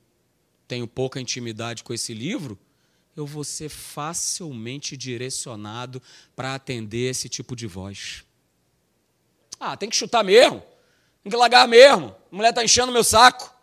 [0.67, 2.59] tenho pouca intimidade com esse livro,
[3.15, 6.01] eu vou ser facilmente direcionado
[6.35, 8.25] para atender esse tipo de voz.
[9.61, 10.63] Ah, tem que chutar mesmo,
[11.23, 12.17] tem que largar mesmo.
[12.33, 13.55] A mulher está enchendo meu saco.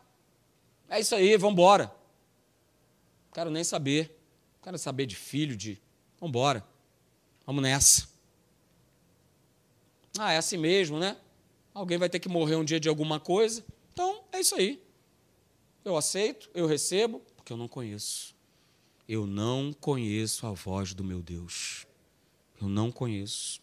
[0.87, 2.02] É isso aí, vamos embora.
[3.33, 4.09] Quero nem saber.
[4.55, 5.81] Não quero saber de filho, de.
[6.19, 6.65] Vamos embora.
[7.45, 8.07] Vamos nessa.
[10.17, 11.17] Ah, é assim mesmo, né?
[11.73, 13.65] Alguém vai ter que morrer um dia de alguma coisa.
[13.91, 14.81] Então, é isso aí.
[15.83, 18.35] Eu aceito, eu recebo, porque eu não conheço.
[19.09, 21.85] Eu não conheço a voz do meu Deus.
[22.61, 23.59] Eu não conheço.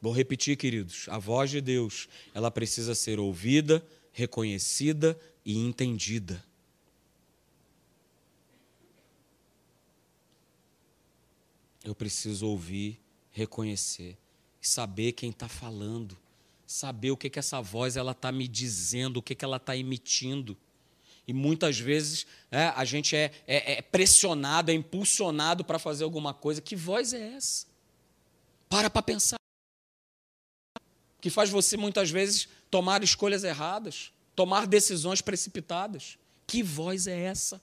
[0.00, 6.42] Vou repetir, queridos: a voz de Deus, ela precisa ser ouvida, reconhecida e entendida.
[11.84, 14.16] Eu preciso ouvir, reconhecer
[14.66, 16.16] saber quem está falando,
[16.66, 19.76] saber o que, que essa voz ela está me dizendo, o que, que ela está
[19.76, 20.56] emitindo.
[21.26, 26.34] E muitas vezes é, a gente é, é, é pressionado, é impulsionado para fazer alguma
[26.34, 26.60] coisa.
[26.60, 27.66] Que voz é essa?
[28.68, 29.36] Para para pensar.
[31.20, 36.18] Que faz você muitas vezes tomar escolhas erradas, tomar decisões precipitadas.
[36.46, 37.60] Que voz é essa?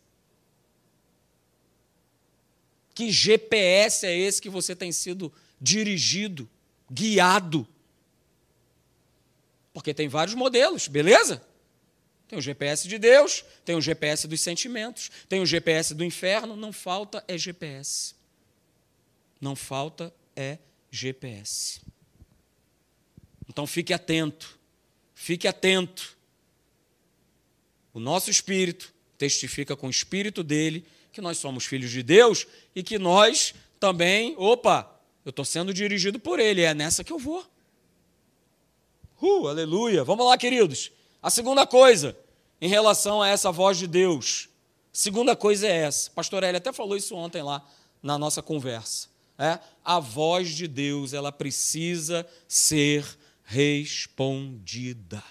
[2.94, 6.50] Que GPS é esse que você tem sido dirigido,
[6.90, 7.68] guiado?
[9.74, 11.42] Porque tem vários modelos, beleza?
[12.28, 16.56] Tem o GPS de Deus, tem o GPS dos sentimentos, tem o GPS do inferno,
[16.56, 18.16] não falta é GPS.
[19.40, 20.58] Não falta é
[20.90, 21.82] GPS.
[23.50, 24.58] Então fique atento,
[25.14, 26.18] fique atento.
[27.94, 32.82] O nosso espírito testifica com o espírito dele que nós somos filhos de Deus e
[32.82, 34.90] que nós também, opa,
[35.26, 37.46] eu estou sendo dirigido por ele, é nessa que eu vou.
[39.22, 40.04] Uh, aleluia.
[40.04, 40.92] Vamos lá, queridos.
[41.22, 42.18] A segunda coisa,
[42.60, 44.50] em relação a essa voz de Deus.
[44.92, 46.10] Segunda coisa é essa.
[46.12, 47.64] Pastor Eli até falou isso ontem lá
[48.02, 49.10] na nossa conversa.
[49.38, 49.60] É?
[49.84, 53.06] A voz de Deus, ela precisa ser
[53.44, 55.24] respondida.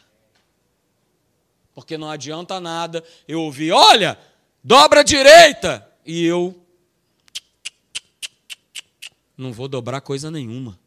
[1.75, 4.19] Porque não adianta nada eu ouvir, olha,
[4.63, 6.61] dobra a direita, e eu
[9.37, 10.79] não vou dobrar coisa nenhuma.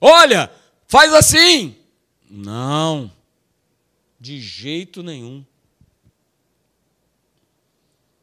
[0.00, 0.52] Olha,
[0.86, 1.76] faz assim.
[2.28, 3.10] Não,
[4.18, 5.44] de jeito nenhum.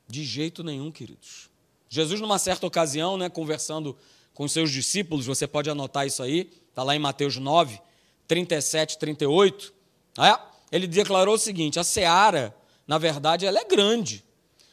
[0.08, 1.50] De jeito nenhum, queridos.
[1.88, 3.98] Jesus, numa certa ocasião, né, conversando
[4.34, 7.82] com seus discípulos, você pode anotar isso aí, está lá em Mateus 9,
[8.28, 9.74] 37, 38.
[10.18, 10.40] É,
[10.72, 12.56] ele declarou o seguinte: a seara,
[12.90, 14.26] na verdade, ela é grande,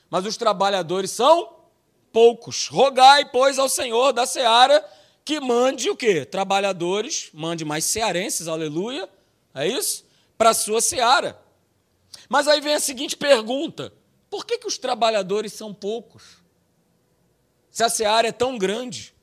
[0.09, 1.55] mas os trabalhadores são
[2.11, 2.67] poucos.
[2.67, 4.83] Rogai, pois, ao Senhor da seara
[5.23, 6.25] que mande o quê?
[6.25, 9.07] Trabalhadores, mande mais cearenses, aleluia,
[9.55, 10.03] é isso?
[10.39, 11.39] Para a sua seara.
[12.27, 13.93] Mas aí vem a seguinte pergunta:
[14.31, 16.39] por que, que os trabalhadores são poucos?
[17.71, 19.15] Se a seara é tão grande.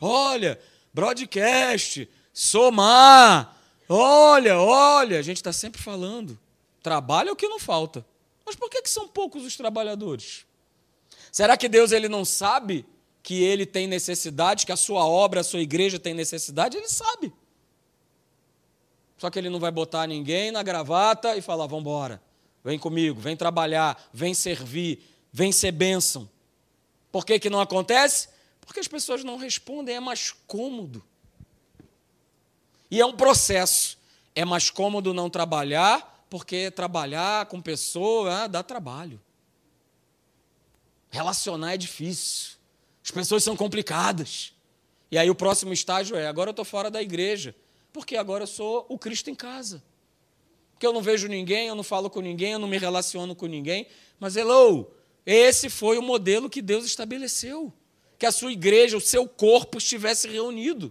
[0.00, 0.58] Olha,
[0.90, 6.38] broadcast, somar, olha, olha, a gente está sempre falando.
[6.82, 8.10] Trabalho é o que não falta.
[8.52, 10.44] Mas por que, que são poucos os trabalhadores?
[11.30, 12.84] Será que Deus ele não sabe
[13.22, 16.76] que ele tem necessidade, que a sua obra, a sua igreja tem necessidade?
[16.76, 17.32] Ele sabe.
[19.16, 22.22] Só que ele não vai botar ninguém na gravata e falar: vamos embora,
[22.62, 26.28] vem comigo, vem trabalhar, vem servir, vem ser bênção.
[27.10, 28.28] Por que, que não acontece?
[28.60, 31.02] Porque as pessoas não respondem, é mais cômodo.
[32.90, 33.96] E é um processo.
[34.34, 39.20] É mais cômodo não trabalhar, porque trabalhar com pessoa ah, dá trabalho.
[41.10, 42.52] Relacionar é difícil.
[43.04, 44.54] As pessoas são complicadas.
[45.10, 47.54] E aí o próximo estágio é: agora eu estou fora da igreja,
[47.92, 49.82] porque agora eu sou o Cristo em casa.
[50.72, 53.44] Porque eu não vejo ninguém, eu não falo com ninguém, eu não me relaciono com
[53.44, 53.86] ninguém.
[54.18, 54.90] Mas, hello,
[55.26, 57.70] esse foi o modelo que Deus estabeleceu.
[58.18, 60.90] Que a sua igreja, o seu corpo estivesse reunido.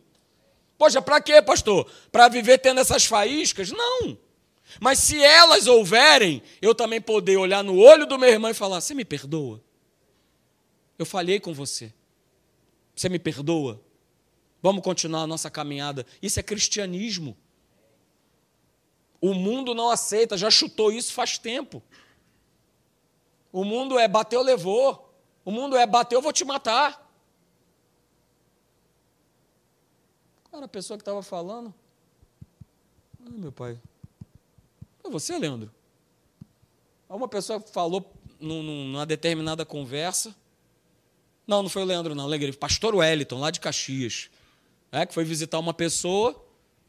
[0.77, 1.91] Poxa, para quê, pastor?
[2.11, 3.71] Para viver tendo essas faíscas?
[3.71, 4.19] Não.
[4.79, 8.79] Mas se elas houverem, eu também poder olhar no olho do meu irmão e falar:
[8.79, 9.61] Você me perdoa?
[10.97, 11.93] Eu falhei com você.
[12.95, 13.81] Você me perdoa?
[14.61, 16.05] Vamos continuar a nossa caminhada.
[16.21, 17.35] Isso é cristianismo.
[19.19, 21.81] O mundo não aceita, já chutou isso faz tempo.
[23.51, 25.13] O mundo é bateu, levou.
[25.43, 27.11] O mundo é bateu, vou te matar.
[30.51, 31.73] Cara, a pessoa que estava falando.
[33.25, 33.79] Ah, meu pai.
[35.03, 35.71] É você, Leandro?
[37.09, 38.09] Uma pessoa falou
[38.39, 40.35] numa determinada conversa.
[41.45, 42.25] Não, não foi o Leandro, não.
[42.25, 44.29] Leandro, pastor Wellington, lá de Caxias.
[44.91, 46.41] É, que foi visitar uma pessoa,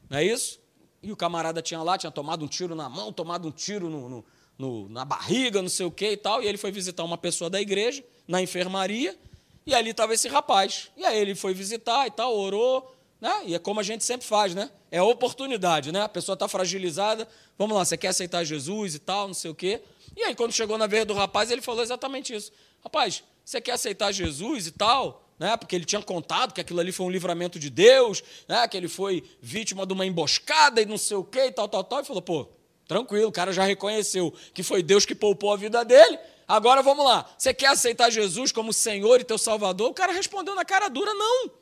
[0.09, 0.61] não é isso?
[1.03, 4.09] E o camarada tinha lá, tinha tomado um tiro na mão, tomado um tiro no,
[4.09, 4.25] no,
[4.59, 6.43] no, na barriga, não sei o que e tal.
[6.43, 9.19] E ele foi visitar uma pessoa da igreja, na enfermaria,
[9.67, 10.91] e ali estava esse rapaz.
[10.97, 13.43] E aí ele foi visitar e tal, orou, né?
[13.47, 14.69] E é como a gente sempre faz, né?
[14.91, 16.03] É oportunidade, né?
[16.03, 19.55] A pessoa está fragilizada, vamos lá, você quer aceitar Jesus e tal, não sei o
[19.55, 19.81] quê.
[20.17, 22.51] E aí, quando chegou na vez do rapaz, ele falou exatamente isso.
[22.83, 25.23] Rapaz, você quer aceitar Jesus e tal?
[25.39, 25.57] Né?
[25.57, 28.67] Porque ele tinha contado que aquilo ali foi um livramento de Deus, né?
[28.67, 31.85] que ele foi vítima de uma emboscada e não sei o quê e tal, tal,
[31.85, 32.01] tal.
[32.01, 32.49] E falou, pô,
[32.89, 36.19] tranquilo, o cara já reconheceu que foi Deus que poupou a vida dele.
[36.49, 39.91] Agora vamos lá, você quer aceitar Jesus como Senhor e teu Salvador?
[39.91, 41.62] O cara respondeu na cara dura, não.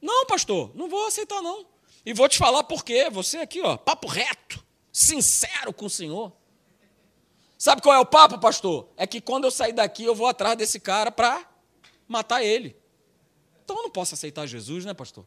[0.00, 1.66] Não, pastor, não vou aceitar não.
[2.04, 3.10] E vou te falar por quê.
[3.10, 6.32] Você aqui, ó, papo reto, sincero com o Senhor.
[7.58, 8.88] Sabe qual é o papo, pastor?
[8.96, 11.48] É que quando eu sair daqui, eu vou atrás desse cara para
[12.06, 12.76] matar ele.
[13.64, 15.26] Então eu não posso aceitar Jesus, né, pastor?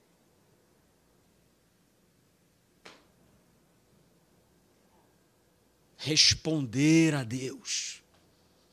[5.98, 8.02] Responder a Deus.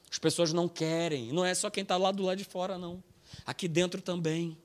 [0.09, 1.33] As pessoas não querem.
[1.33, 3.03] Não é só quem está lá do lado de fora, não.
[3.45, 4.57] Aqui dentro também.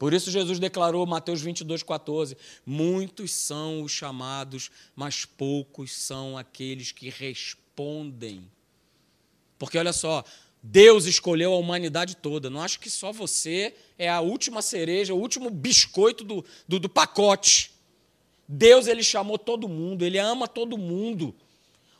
[0.00, 2.34] Por isso Jesus declarou, Mateus 22, 14:
[2.64, 8.50] Muitos são os chamados, mas poucos são aqueles que respondem.
[9.58, 10.24] Porque olha só,
[10.62, 12.48] Deus escolheu a humanidade toda.
[12.48, 16.88] Não acho que só você é a última cereja, o último biscoito do, do, do
[16.88, 17.70] pacote.
[18.48, 21.34] Deus ele chamou todo mundo, ele ama todo mundo.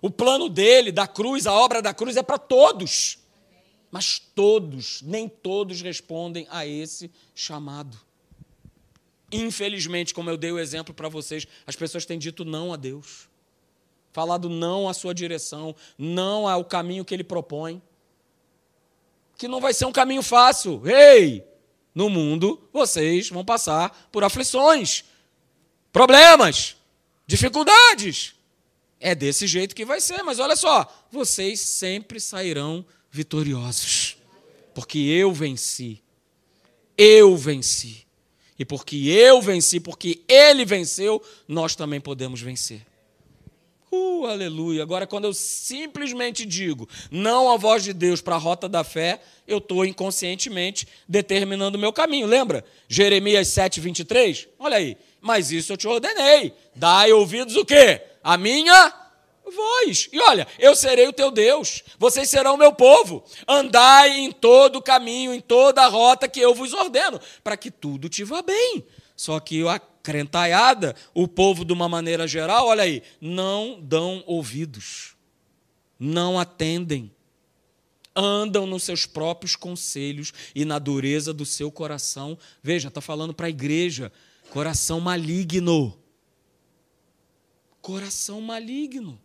[0.01, 3.19] O plano dele, da cruz, a obra da cruz é para todos.
[3.91, 7.99] Mas todos, nem todos respondem a esse chamado.
[9.33, 13.29] Infelizmente, como eu dei o exemplo para vocês, as pessoas têm dito não a Deus.
[14.13, 17.81] Falado não à sua direção, não ao caminho que ele propõe.
[19.37, 20.83] Que não vai ser um caminho fácil.
[20.87, 21.45] Ei!
[21.95, 25.05] No mundo, vocês vão passar por aflições,
[25.93, 26.77] problemas,
[27.27, 28.35] dificuldades.
[29.01, 34.17] É desse jeito que vai ser, mas olha só, vocês sempre sairão vitoriosos,
[34.75, 36.03] porque eu venci.
[36.97, 38.07] Eu venci.
[38.59, 42.87] E porque eu venci, porque ele venceu, nós também podemos vencer.
[43.93, 44.83] Uh, aleluia.
[44.83, 49.21] Agora, quando eu simplesmente digo não à voz de Deus para a rota da fé,
[49.49, 52.27] eu estou inconscientemente determinando o meu caminho.
[52.27, 52.65] Lembra?
[52.87, 54.47] Jeremias 7, 23?
[54.59, 54.97] Olha aí.
[55.21, 56.55] Mas isso eu te ordenei.
[56.75, 58.01] Dai ouvidos o quê?
[58.23, 59.00] A minha
[59.51, 60.09] voz.
[60.13, 63.25] E olha, eu serei o teu Deus, vocês serão o meu povo.
[63.47, 67.71] Andai em todo o caminho, em toda a rota que eu vos ordeno, para que
[67.71, 68.85] tudo te vá bem.
[69.17, 75.15] Só que a crentaiada, o povo de uma maneira geral, olha aí, não dão ouvidos,
[75.99, 77.13] não atendem,
[78.15, 82.39] andam nos seus próprios conselhos e na dureza do seu coração.
[82.63, 84.11] Veja, está falando para a igreja,
[84.51, 85.99] coração maligno.
[87.81, 89.21] Coração maligno.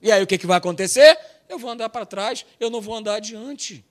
[0.00, 1.18] E aí o que, que vai acontecer?
[1.48, 3.84] Eu vou andar para trás, eu não vou andar adiante.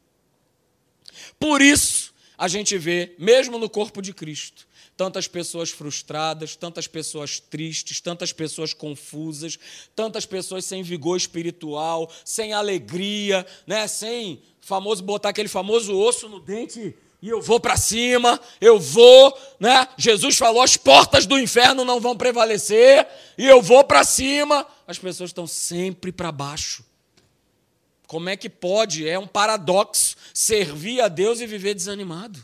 [1.40, 7.40] Por isso, a gente vê, mesmo no corpo de Cristo, tantas pessoas frustradas, tantas pessoas
[7.40, 9.58] tristes, tantas pessoas confusas,
[9.96, 13.88] tantas pessoas sem vigor espiritual, sem alegria, né?
[13.88, 16.96] sem famoso botar aquele famoso osso no dente
[17.28, 19.86] e eu vou para cima, eu vou, né?
[19.98, 23.06] Jesus falou: as portas do inferno não vão prevalecer,
[23.38, 24.66] e eu vou para cima.
[24.88, 26.86] As pessoas estão sempre para baixo.
[28.08, 29.06] Como é que pode?
[29.06, 32.42] É um paradoxo servir a Deus e viver desanimado.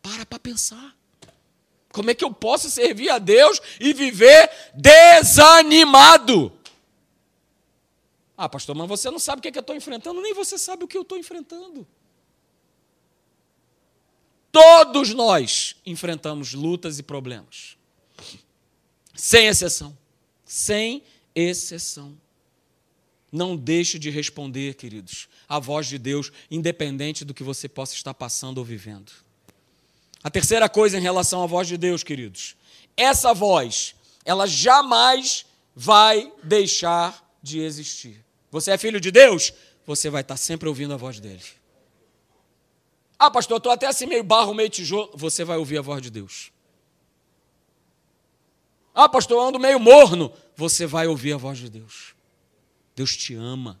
[0.00, 0.96] Para para pensar.
[1.92, 6.50] Como é que eu posso servir a Deus e viver desanimado?
[8.34, 10.56] Ah, pastor, mas você não sabe o que, é que eu estou enfrentando, nem você
[10.56, 11.86] sabe o que eu estou enfrentando.
[14.60, 17.76] Todos nós enfrentamos lutas e problemas.
[19.14, 19.96] Sem exceção.
[20.44, 21.00] Sem
[21.32, 22.18] exceção.
[23.30, 28.12] Não deixe de responder, queridos, à voz de Deus, independente do que você possa estar
[28.14, 29.12] passando ou vivendo.
[30.24, 32.56] A terceira coisa em relação à voz de Deus, queridos,
[32.96, 33.94] essa voz,
[34.24, 38.24] ela jamais vai deixar de existir.
[38.50, 39.52] Você é filho de Deus?
[39.86, 41.57] Você vai estar sempre ouvindo a voz dele.
[43.18, 45.10] Ah, pastor, eu estou até assim meio barro, meio tijolo.
[45.14, 46.52] Você vai ouvir a voz de Deus.
[48.94, 50.32] Ah, pastor, eu ando meio morno.
[50.56, 52.14] Você vai ouvir a voz de Deus.
[52.94, 53.80] Deus te ama.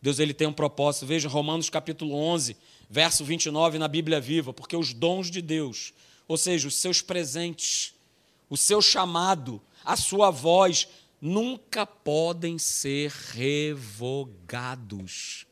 [0.00, 1.06] Deus ele tem um propósito.
[1.06, 2.56] Veja Romanos capítulo 11,
[2.90, 5.94] verso 29 na Bíblia Viva, porque os dons de Deus,
[6.26, 7.94] ou seja, os seus presentes,
[8.50, 10.88] o seu chamado, a sua voz,
[11.20, 15.46] nunca podem ser revogados.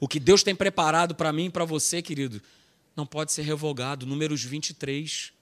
[0.00, 2.40] O que Deus tem preparado para mim e para você, querido,
[2.94, 4.06] não pode ser revogado.
[4.06, 5.32] Números 23.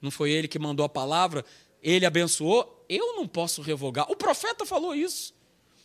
[0.00, 1.44] Não foi ele que mandou a palavra?
[1.82, 2.84] Ele abençoou?
[2.88, 4.10] Eu não posso revogar.
[4.10, 5.34] O profeta falou isso.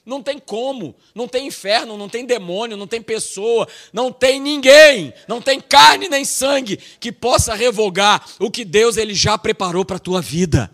[0.06, 5.14] Não tem como, não tem inferno, não tem demônio, não tem pessoa, não tem ninguém,
[5.30, 9.96] não tem carne nem sangue que possa revogar o que Deus ele já preparou para
[9.96, 10.70] a tua vida.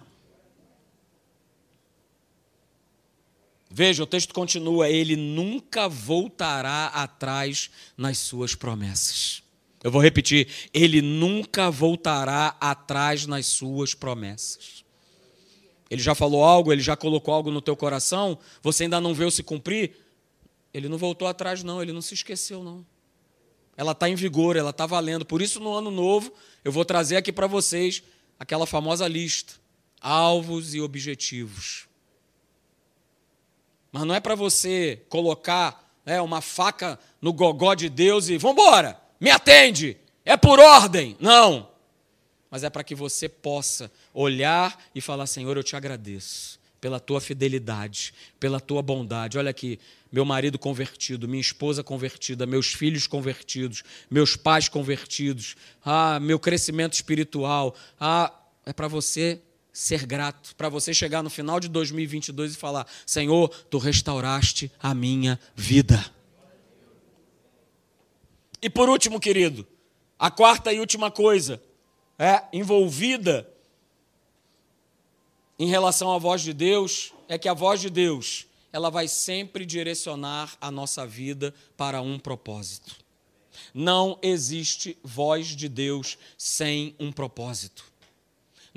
[3.70, 9.44] Veja, o texto continua: ele nunca voltará atrás nas suas promessas.
[9.84, 14.84] Eu vou repetir: ele nunca voltará atrás nas suas promessas.
[15.90, 19.32] Ele já falou algo, ele já colocou algo no teu coração, você ainda não viu
[19.32, 19.96] se cumprir?
[20.72, 22.86] Ele não voltou atrás, não, ele não se esqueceu, não.
[23.76, 25.26] Ela está em vigor, ela está valendo.
[25.26, 26.32] Por isso, no ano novo,
[26.64, 28.04] eu vou trazer aqui para vocês
[28.38, 29.54] aquela famosa lista:
[30.00, 31.89] alvos e objetivos.
[33.92, 38.62] Mas não é para você colocar né, uma faca no gogó de Deus e vamos
[38.62, 41.18] embora, me atende, é por ordem.
[41.20, 41.70] Não.
[42.50, 47.20] Mas é para que você possa olhar e falar: Senhor, eu te agradeço pela tua
[47.20, 49.38] fidelidade, pela tua bondade.
[49.38, 49.80] Olha aqui,
[50.12, 56.94] meu marido convertido, minha esposa convertida, meus filhos convertidos, meus pais convertidos, ah, meu crescimento
[56.94, 57.76] espiritual.
[58.00, 58.34] Ah,
[58.66, 59.42] é para você
[59.80, 64.94] ser grato, para você chegar no final de 2022 e falar: Senhor, tu restauraste a
[64.94, 66.06] minha vida.
[68.62, 69.66] E por último, querido,
[70.18, 71.64] a quarta e última coisa
[72.18, 73.50] é envolvida
[75.58, 79.66] em relação à voz de Deus é que a voz de Deus ela vai sempre
[79.66, 82.98] direcionar a nossa vida para um propósito.
[83.74, 87.89] Não existe voz de Deus sem um propósito.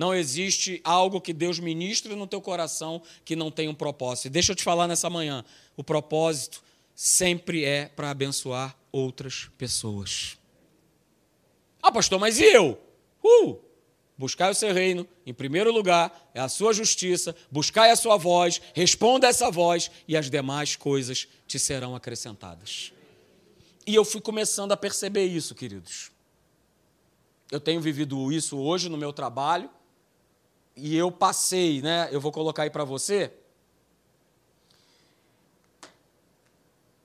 [0.03, 4.27] Não existe algo que Deus ministre no teu coração que não tenha um propósito.
[4.27, 5.45] E deixa eu te falar nessa manhã:
[5.77, 6.61] o propósito
[6.93, 10.37] sempre é para abençoar outras pessoas.
[11.81, 12.81] Ah, pastor, mas e eu?
[13.25, 13.59] Uh!
[14.19, 18.61] Buscai o seu reino, em primeiro lugar, é a sua justiça, buscai a sua voz,
[18.75, 22.93] responda essa voz, e as demais coisas te serão acrescentadas.
[23.87, 26.11] E eu fui começando a perceber isso, queridos.
[27.53, 29.71] Eu tenho vivido isso hoje no meu trabalho,
[30.77, 32.09] e eu passei, né?
[32.11, 33.33] Eu vou colocar aí para você.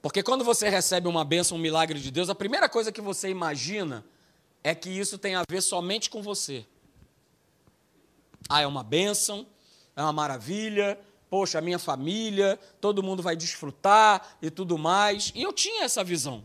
[0.01, 3.29] Porque quando você recebe uma bênção, um milagre de Deus, a primeira coisa que você
[3.29, 4.05] imagina
[4.63, 6.65] é que isso tem a ver somente com você.
[8.49, 9.45] Ah, é uma bênção,
[9.95, 10.97] é uma maravilha,
[11.29, 15.31] poxa, a minha família, todo mundo vai desfrutar e tudo mais.
[15.35, 16.43] E eu tinha essa visão.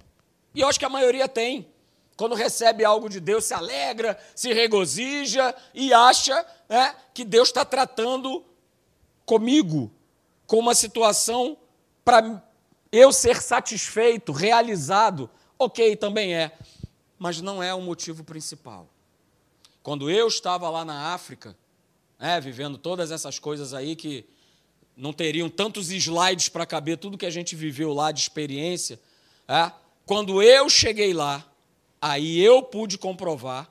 [0.54, 1.71] E eu acho que a maioria tem.
[2.16, 7.64] Quando recebe algo de Deus, se alegra, se regozija e acha né, que Deus está
[7.64, 8.44] tratando
[9.24, 9.90] comigo
[10.46, 11.56] com uma situação
[12.04, 12.42] para
[12.90, 15.30] eu ser satisfeito, realizado.
[15.58, 16.52] Ok, também é.
[17.18, 18.88] Mas não é o motivo principal.
[19.82, 21.56] Quando eu estava lá na África,
[22.18, 24.26] né, vivendo todas essas coisas aí que
[24.96, 29.00] não teriam tantos slides para caber tudo que a gente viveu lá de experiência.
[29.48, 29.72] É,
[30.04, 31.44] quando eu cheguei lá,
[32.02, 33.70] aí eu pude comprovar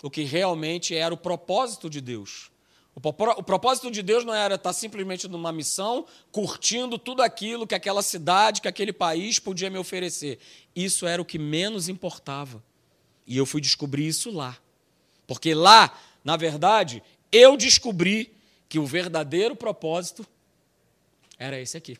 [0.00, 2.52] o que realmente era o propósito de Deus.
[2.94, 8.02] O propósito de Deus não era estar simplesmente numa missão, curtindo tudo aquilo que aquela
[8.02, 10.38] cidade, que aquele país podia me oferecer.
[10.74, 12.62] Isso era o que menos importava.
[13.26, 14.56] E eu fui descobrir isso lá.
[15.26, 18.32] Porque lá, na verdade, eu descobri
[18.68, 20.26] que o verdadeiro propósito
[21.38, 21.98] era esse aqui.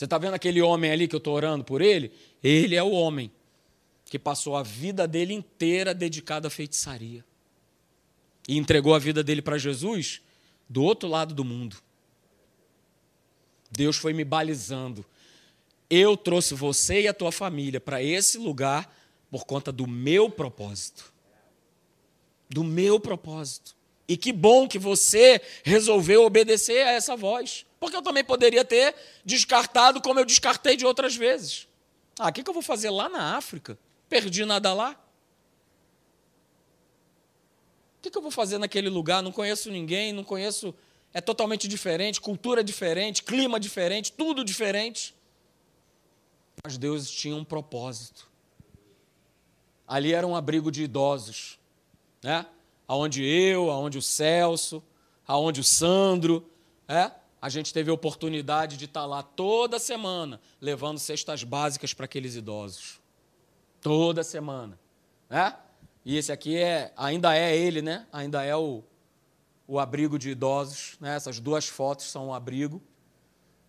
[0.00, 2.10] Você está vendo aquele homem ali que eu estou orando por ele?
[2.42, 3.30] Ele é o homem
[4.06, 7.22] que passou a vida dele inteira dedicado à feitiçaria.
[8.48, 10.22] E entregou a vida dele para Jesus
[10.66, 11.76] do outro lado do mundo.
[13.70, 15.04] Deus foi me balizando.
[15.90, 18.90] Eu trouxe você e a tua família para esse lugar
[19.30, 21.12] por conta do meu propósito
[22.48, 23.76] do meu propósito.
[24.08, 27.66] E que bom que você resolveu obedecer a essa voz.
[27.80, 31.66] Porque eu também poderia ter descartado como eu descartei de outras vezes.
[32.18, 33.78] Ah, o que, eu vou fazer lá na África?
[34.08, 34.92] Perdi nada lá.
[37.98, 39.22] O que, que eu vou fazer naquele lugar?
[39.22, 40.74] Não conheço ninguém, não conheço.
[41.12, 45.14] É totalmente diferente, cultura diferente, clima diferente, tudo diferente.
[46.62, 48.30] Mas Deus tinha um propósito.
[49.88, 51.58] Ali era um abrigo de idosos
[52.22, 52.46] né?
[52.86, 54.82] Aonde eu, aonde o Celso,
[55.26, 56.48] aonde o Sandro,
[56.88, 57.10] é?
[57.40, 62.34] A gente teve a oportunidade de estar lá toda semana levando cestas básicas para aqueles
[62.34, 63.00] idosos.
[63.80, 64.78] Toda semana,
[65.28, 65.56] né?
[66.04, 68.06] E esse aqui é, ainda é ele, né?
[68.12, 68.82] Ainda é o,
[69.66, 71.16] o abrigo de idosos, né?
[71.16, 72.82] Essas duas fotos são o abrigo.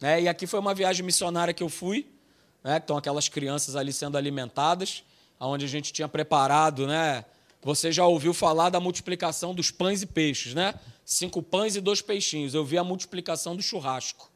[0.02, 0.24] Né?
[0.24, 2.12] E aqui foi uma viagem missionária que eu fui,
[2.64, 2.78] né?
[2.78, 5.04] Estão aquelas crianças ali sendo alimentadas,
[5.40, 7.24] aonde a gente tinha preparado, né?
[7.64, 10.74] Você já ouviu falar da multiplicação dos pães e peixes, né?
[11.06, 12.56] Cinco pães e dois peixinhos.
[12.56, 14.32] Eu vi a multiplicação do churrasco.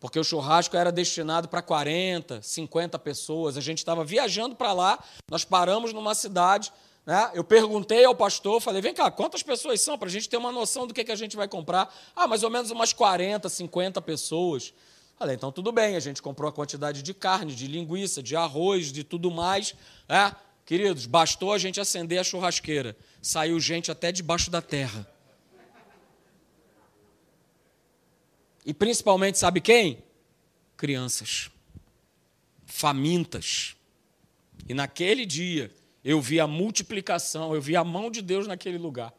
[0.00, 3.56] Porque o churrasco era destinado para 40, 50 pessoas.
[3.56, 6.72] A gente estava viajando para lá, nós paramos numa cidade.
[7.04, 7.30] Né?
[7.34, 9.98] Eu perguntei ao pastor, falei: vem cá, quantas pessoas são?
[9.98, 11.94] Para a gente ter uma noção do que, que a gente vai comprar.
[12.14, 14.72] Ah, mais ou menos umas 40, 50 pessoas.
[15.18, 18.92] Falei, então tudo bem, a gente comprou a quantidade de carne, de linguiça, de arroz,
[18.92, 19.74] de tudo mais.
[20.06, 20.34] Né?
[20.66, 25.08] Queridos, bastou a gente acender a churrasqueira, saiu gente até debaixo da terra.
[28.64, 30.02] E principalmente, sabe quem?
[30.76, 31.52] Crianças,
[32.66, 33.76] famintas.
[34.68, 35.72] E naquele dia,
[36.04, 39.14] eu vi a multiplicação, eu vi a mão de Deus naquele lugar.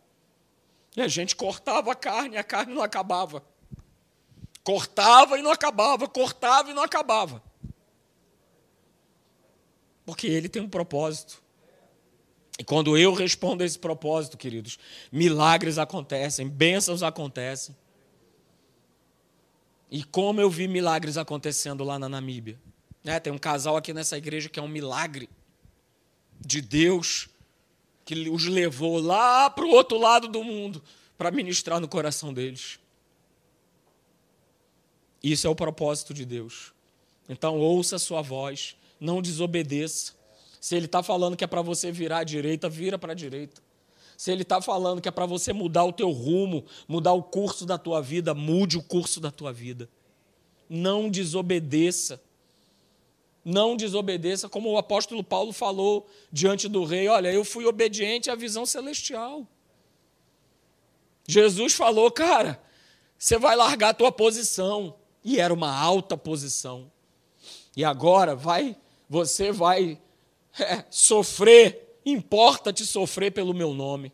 [0.97, 3.41] E a gente cortava a carne, a carne não acabava.
[4.65, 7.41] Cortava e não acabava, cortava e não acabava.
[10.07, 11.43] Porque ele tem um propósito.
[12.57, 14.79] E quando eu respondo a esse propósito, queridos,
[15.11, 17.75] milagres acontecem, bênçãos acontecem.
[19.91, 22.57] E como eu vi milagres acontecendo lá na Namíbia.
[23.03, 23.19] Né?
[23.19, 25.29] Tem um casal aqui nessa igreja que é um milagre
[26.39, 27.27] de Deus
[28.05, 30.81] que os levou lá para o outro lado do mundo
[31.17, 32.79] para ministrar no coração deles.
[35.21, 36.71] Isso é o propósito de Deus.
[37.27, 40.13] Então, ouça a sua voz, não desobedeça.
[40.59, 43.61] Se ele está falando que é para você virar à direita, vira para a direita.
[44.17, 47.65] Se ele está falando que é para você mudar o teu rumo, mudar o curso
[47.65, 49.87] da tua vida, mude o curso da tua vida.
[50.67, 52.21] Não desobedeça.
[53.45, 58.35] Não desobedeça, como o apóstolo Paulo falou diante do rei: olha, eu fui obediente à
[58.35, 59.47] visão celestial.
[61.27, 62.61] Jesus falou, cara,
[63.17, 64.95] você vai largar a tua posição.
[65.23, 66.89] E era uma alta posição.
[67.75, 68.75] E agora vai,
[69.09, 69.99] você vai
[70.59, 74.11] é, sofrer, importa-te sofrer pelo meu nome.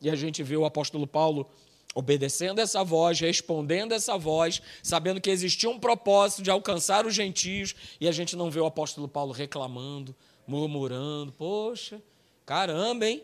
[0.00, 1.48] E a gente vê o apóstolo Paulo
[1.94, 7.74] obedecendo essa voz, respondendo essa voz, sabendo que existia um propósito de alcançar os gentios,
[7.98, 10.14] e a gente não vê o apóstolo Paulo reclamando,
[10.46, 12.02] murmurando, poxa,
[12.44, 13.22] caramba, hein?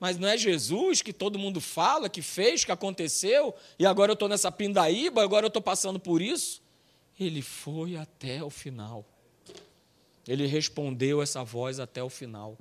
[0.00, 4.14] Mas não é Jesus que todo mundo fala, que fez, que aconteceu, e agora eu
[4.14, 6.62] estou nessa pindaíba, agora eu estou passando por isso?
[7.20, 9.04] Ele foi até o final.
[10.26, 12.58] Ele respondeu essa voz até o final.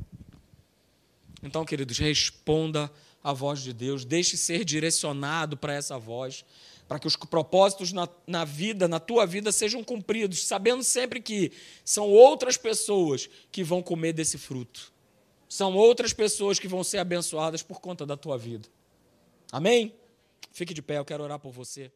[1.42, 2.92] Então, queridos, responda
[3.24, 6.46] a voz de Deus, deixe ser direcionado para essa voz,
[6.88, 11.52] para que os propósitos na, na vida, na tua vida, sejam cumpridos, sabendo sempre que
[11.84, 14.94] são outras pessoas que vão comer desse fruto,
[15.50, 18.68] são outras pessoas que vão ser abençoadas por conta da tua vida.
[19.52, 19.94] Amém?
[20.52, 21.92] Fique de pé, eu quero orar por você.